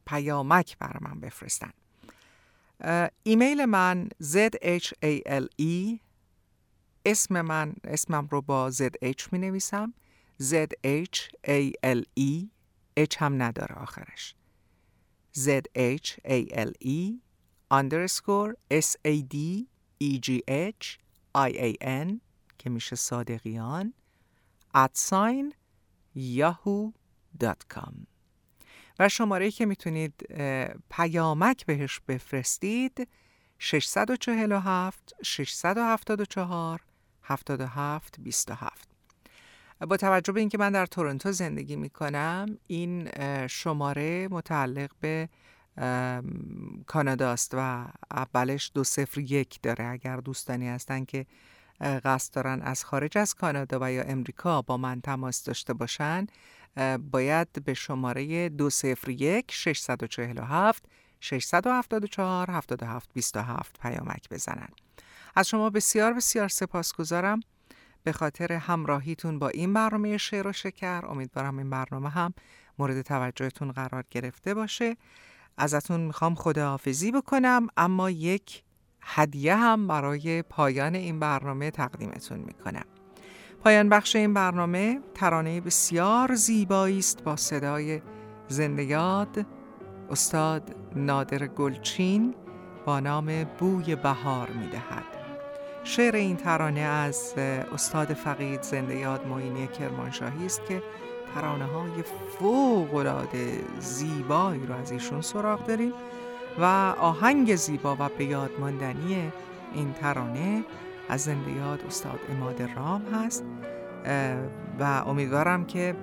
پیامک 0.05 0.77
بر 0.77 0.97
من 1.01 1.19
بفرستن. 1.19 1.71
ایمیل 3.23 3.65
من 3.65 4.09
zhale 4.23 4.55
اسم 7.05 7.41
من 7.41 7.73
اسمم 7.83 8.27
رو 8.31 8.41
با 8.41 8.71
zh 8.71 9.31
می 9.31 9.39
نویسم 9.39 9.93
zhale 10.41 10.73
h 12.97 13.17
هم 13.17 13.41
نداره 13.41 13.75
آخرش. 13.75 14.35
Zhale 15.37 16.11
underscore 17.73 18.53
sad 18.73 19.35
E-G-H-I-A-N 20.01 20.99
که 22.57 22.69
میشه 22.69 22.95
صادقیان 22.95 23.93
ادساین 24.73 25.53
yahoo.com 26.17 27.93
و 28.99 29.09
شماره 29.09 29.51
که 29.51 29.65
می‌تونید 29.65 30.13
پیامک 30.89 31.65
بهش 31.65 31.99
بفرستید 32.07 33.07
647 33.59 35.13
674 35.23 36.81
77 37.23 38.19
27 38.19 38.89
با 39.87 39.97
توجه 39.97 40.33
به 40.33 40.39
اینکه 40.39 40.57
من 40.57 40.71
در 40.71 40.85
تورنتو 40.85 41.31
زندگی 41.31 41.75
می‌کنم 41.75 42.57
این 42.67 43.09
شماره 43.47 44.27
متعلق 44.31 44.91
به 44.99 45.29
کاناداست 46.87 47.51
و 47.53 47.85
اولش 48.11 48.71
دو 48.73 48.83
صفر 48.83 49.19
یک 49.19 49.61
داره. 49.61 49.85
اگر 49.85 50.17
دوستانی 50.17 50.67
هستن 50.67 51.05
که 51.05 51.25
قصد 51.81 52.33
دارن 52.33 52.61
از 52.61 52.85
خارج 52.85 53.17
از 53.17 53.33
کانادا 53.33 53.79
و 53.81 53.91
یا 53.91 54.03
امریکا 54.03 54.61
با 54.61 54.77
من 54.77 55.01
تماس 55.01 55.43
داشته 55.43 55.73
باشن 55.73 56.27
باید 57.11 57.65
به 57.65 57.73
شماره 57.73 58.49
دو 58.49 58.69
صفر 58.69 59.09
یک 59.09 59.51
647 59.51 60.85
674 61.19 62.51
77 62.51 63.13
27 63.13 63.79
پیامک 63.81 64.29
بزنن. 64.29 64.69
از 65.35 65.47
شما 65.47 65.69
بسیار 65.69 66.13
بسیار 66.13 66.47
سپاس 66.47 66.93
گذارم 66.93 67.39
به 68.03 68.11
خاطر 68.11 68.53
همراهیتون 68.53 69.39
با 69.39 69.49
این 69.49 69.73
برنامه 69.73 70.17
شعر 70.17 70.47
و 70.47 70.51
شکر 70.51 71.05
امیدوارم 71.05 71.57
این 71.57 71.69
برنامه 71.69 72.09
هم 72.09 72.33
مورد 72.79 73.01
توجهتون 73.01 73.71
قرار 73.71 74.03
گرفته 74.11 74.53
باشه. 74.53 74.97
ازتون 75.57 75.99
می‌خوام 75.99 76.35
خداحافظی 76.35 77.11
بکنم 77.11 77.67
اما 77.77 78.09
یک 78.09 78.63
هدیه 79.01 79.55
هم 79.55 79.87
برای 79.87 80.41
پایان 80.41 80.95
این 80.95 81.19
برنامه 81.19 81.71
تقدیمتون 81.71 82.39
می‌کنم. 82.39 82.85
پایان 83.63 83.89
بخش 83.89 84.15
این 84.15 84.33
برنامه 84.33 84.99
ترانه 85.13 85.61
بسیار 85.61 86.35
زیبایی 86.35 86.99
است 86.99 87.23
با 87.23 87.35
صدای 87.35 88.01
زنده 88.47 88.83
یاد 88.83 89.45
استاد 90.09 90.75
نادر 90.95 91.47
گلچین 91.47 92.35
با 92.85 92.99
نام 92.99 93.43
بوی 93.43 93.95
بهار 93.95 94.49
می‌دهد. 94.49 95.05
شعر 95.83 96.15
این 96.15 96.37
ترانه 96.37 96.79
از 96.79 97.33
استاد 97.73 98.13
فقید 98.13 98.61
زنده 98.61 98.97
یاد 98.97 99.27
معینی 99.27 99.67
کرمانشاهی 99.67 100.45
است 100.45 100.65
که 100.65 100.83
ترانه 101.35 101.65
های 101.65 102.03
فوق 102.39 102.95
العاده 102.95 103.59
زیبایی 103.79 104.65
رو 104.65 104.75
از 104.75 104.91
ایشون 104.91 105.21
سراغ 105.21 105.65
داریم 105.65 105.93
و 106.59 106.63
آهنگ 106.99 107.55
زیبا 107.55 107.95
و 107.99 108.09
به 108.17 108.25
یاد 108.25 108.51
ماندنی 108.59 109.31
این 109.73 109.93
ترانه 109.93 110.63
از 111.09 111.21
زنده 111.21 111.51
یاد 111.51 111.83
استاد 111.87 112.19
اماد 112.31 112.61
رام 112.75 113.01
هست 113.13 113.43
و 114.79 114.83
امیدوارم 115.07 115.65
که 115.65 115.95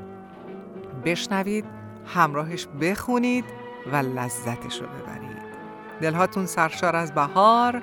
بشنوید 1.05 1.65
همراهش 2.07 2.67
بخونید 2.81 3.45
و 3.93 3.97
لذتش 3.97 4.81
رو 4.81 4.87
ببرید. 4.87 5.39
دلهاتون 6.01 6.47
سرشار 6.47 6.97
از 6.97 7.15
بهار. 7.15 7.83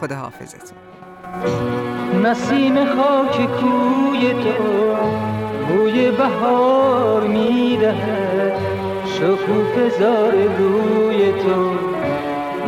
خدا 0.00 0.16
حافظتون 0.16 0.78
نسیم 2.22 2.94
خاک 2.94 3.46
کوی 3.46 4.34
تو. 4.34 5.33
بوی 5.68 6.10
بهار 6.10 7.22
می‌دهد. 7.22 8.52
شکوف 9.06 9.98
زار 9.98 10.32
روی 10.58 11.32
تو 11.32 11.70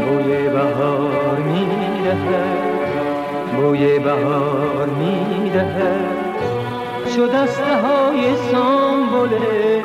بوی 0.06 0.48
بهار 0.48 1.38
می‌دهد. 1.38 2.76
بوی 3.56 3.98
بهار 3.98 4.86
می‌دهد. 4.86 6.26
شد 7.16 7.32
دسته 7.32 7.76
های 7.82 8.36
سامبله 8.52 9.82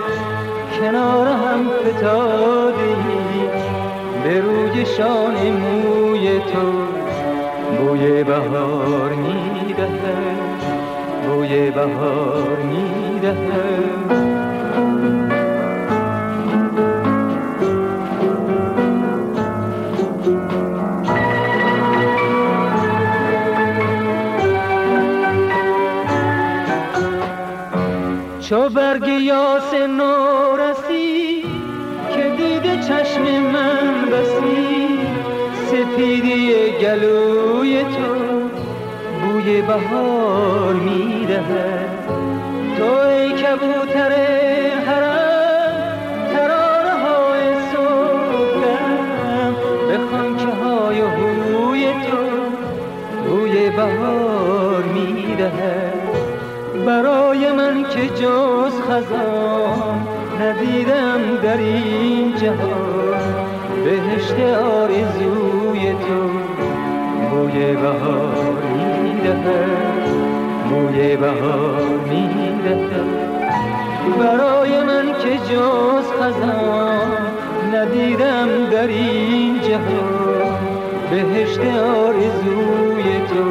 کنار 0.79 1.27
هم 1.27 1.69
فتاده 1.69 2.95
به 4.23 4.41
روی 4.41 4.85
شان 4.85 5.35
موی 5.51 6.39
تو 6.39 6.71
بوی 7.77 8.23
بهار 8.23 9.13
می‌دهد. 9.13 10.50
بوی 11.21 11.71
بهار 11.71 12.57
می‌دهد. 12.57 14.11
چو 28.39 28.69
برگ 28.69 29.07
یاس 29.07 29.73
نورسی 29.73 30.30
بهار 39.61 40.73
می‌دهد. 40.73 41.89
تو 42.77 42.83
ای 42.83 43.31
کبوتر 43.31 44.11
حرم 44.85 45.97
ترانه 46.33 46.95
های 47.03 47.53
صبحم. 47.71 49.55
به 49.87 49.97
خانکه 50.11 50.51
های 50.63 51.01
هوی 51.01 51.93
تو 51.93 52.23
بوی 53.29 53.69
بهار 53.69 54.83
می‌دهد. 54.83 55.91
برای 56.85 57.51
من 57.51 57.83
که 57.83 58.07
جز 58.07 58.81
خزان 58.89 60.07
ندیدم 60.41 61.37
در 61.43 61.57
این 61.57 62.35
جهان. 62.35 63.21
بهشت 63.85 64.39
آرزوی 64.55 65.91
تو 65.91 66.29
بوی 67.29 67.75
بهار 67.75 68.80
می‌دهد 69.21 70.07
بوی 70.69 71.17
بهار 71.17 71.99
می‌دهد 72.09 72.91
برای 74.19 74.83
من 74.83 75.13
که 75.13 75.37
جز 75.37 76.05
خزان 76.21 77.11
ندیدم 77.73 78.47
در 78.71 78.87
این 78.87 79.59
جهان. 79.61 80.41
بهشت 81.11 81.59
آرزوی 81.59 83.03
تو 83.29 83.43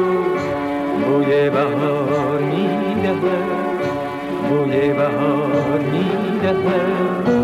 بوی 1.05 1.49
بهار 1.49 2.39
می‌دهد 2.39 3.21
بوی 4.49 4.93
بهار 4.93 5.79
می‌دهد 5.91 7.40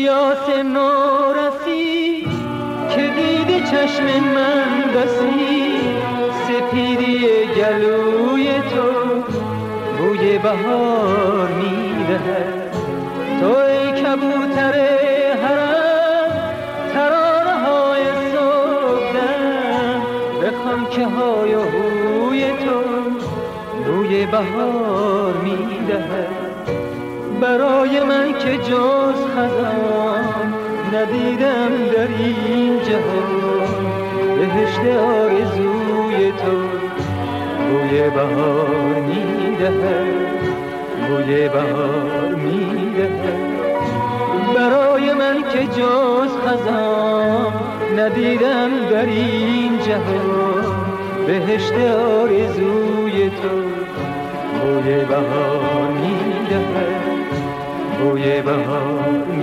یاس 0.00 0.48
نورسی 0.64 2.26
که 2.90 3.02
دیده 3.16 3.60
چشم 3.60 4.04
من 4.04 4.92
بسی 4.94 5.80
سپیدی 6.44 7.26
گلوی 7.56 8.52
تو 8.52 9.22
بوی 9.98 10.38
بهار 10.38 11.48
می‌دهد. 11.48 12.74
تو 13.40 13.46
ای 13.46 14.02
کبوتر 14.02 14.74
حرم 15.42 16.32
ترانه 16.94 17.56
های 17.66 18.04
صبحدم. 18.32 20.02
به 20.40 20.50
خانکه 20.64 21.06
های 21.06 21.52
هوی 21.52 22.50
تو 22.50 22.80
بوی 23.86 24.26
بهار 24.26 25.34
می‌دهد. 25.44 26.49
برای 27.50 28.00
من 28.00 28.32
که 28.32 28.58
جز 28.58 29.18
خزان 29.34 30.54
ندیدم 30.94 31.72
در 31.92 32.08
این 32.18 32.78
جهان. 32.82 33.68
بهشت 34.36 34.96
آرزوی 34.96 36.32
تو 36.32 36.56
بوی 37.70 38.10
بهار 38.10 39.00
می‌دهد. 39.00 40.06
بوی 41.08 41.48
بهار 41.48 42.34
می‌دهد. 42.34 43.50
برای 44.56 45.14
من 45.14 45.42
که 45.52 45.66
جز 45.66 46.30
خزان 46.46 47.52
ندیدم 47.98 48.70
در 48.90 49.06
این 49.06 49.78
جهان. 49.78 50.64
بهشت 51.26 51.72
آرزوی 52.20 53.30
تو 53.30 53.56
بوی 54.60 55.04
بهار 55.04 55.88
می‌دهد. 56.02 57.09
بوی 58.00 58.42
بهار. 58.42 59.10
می‌دهد 59.26 59.39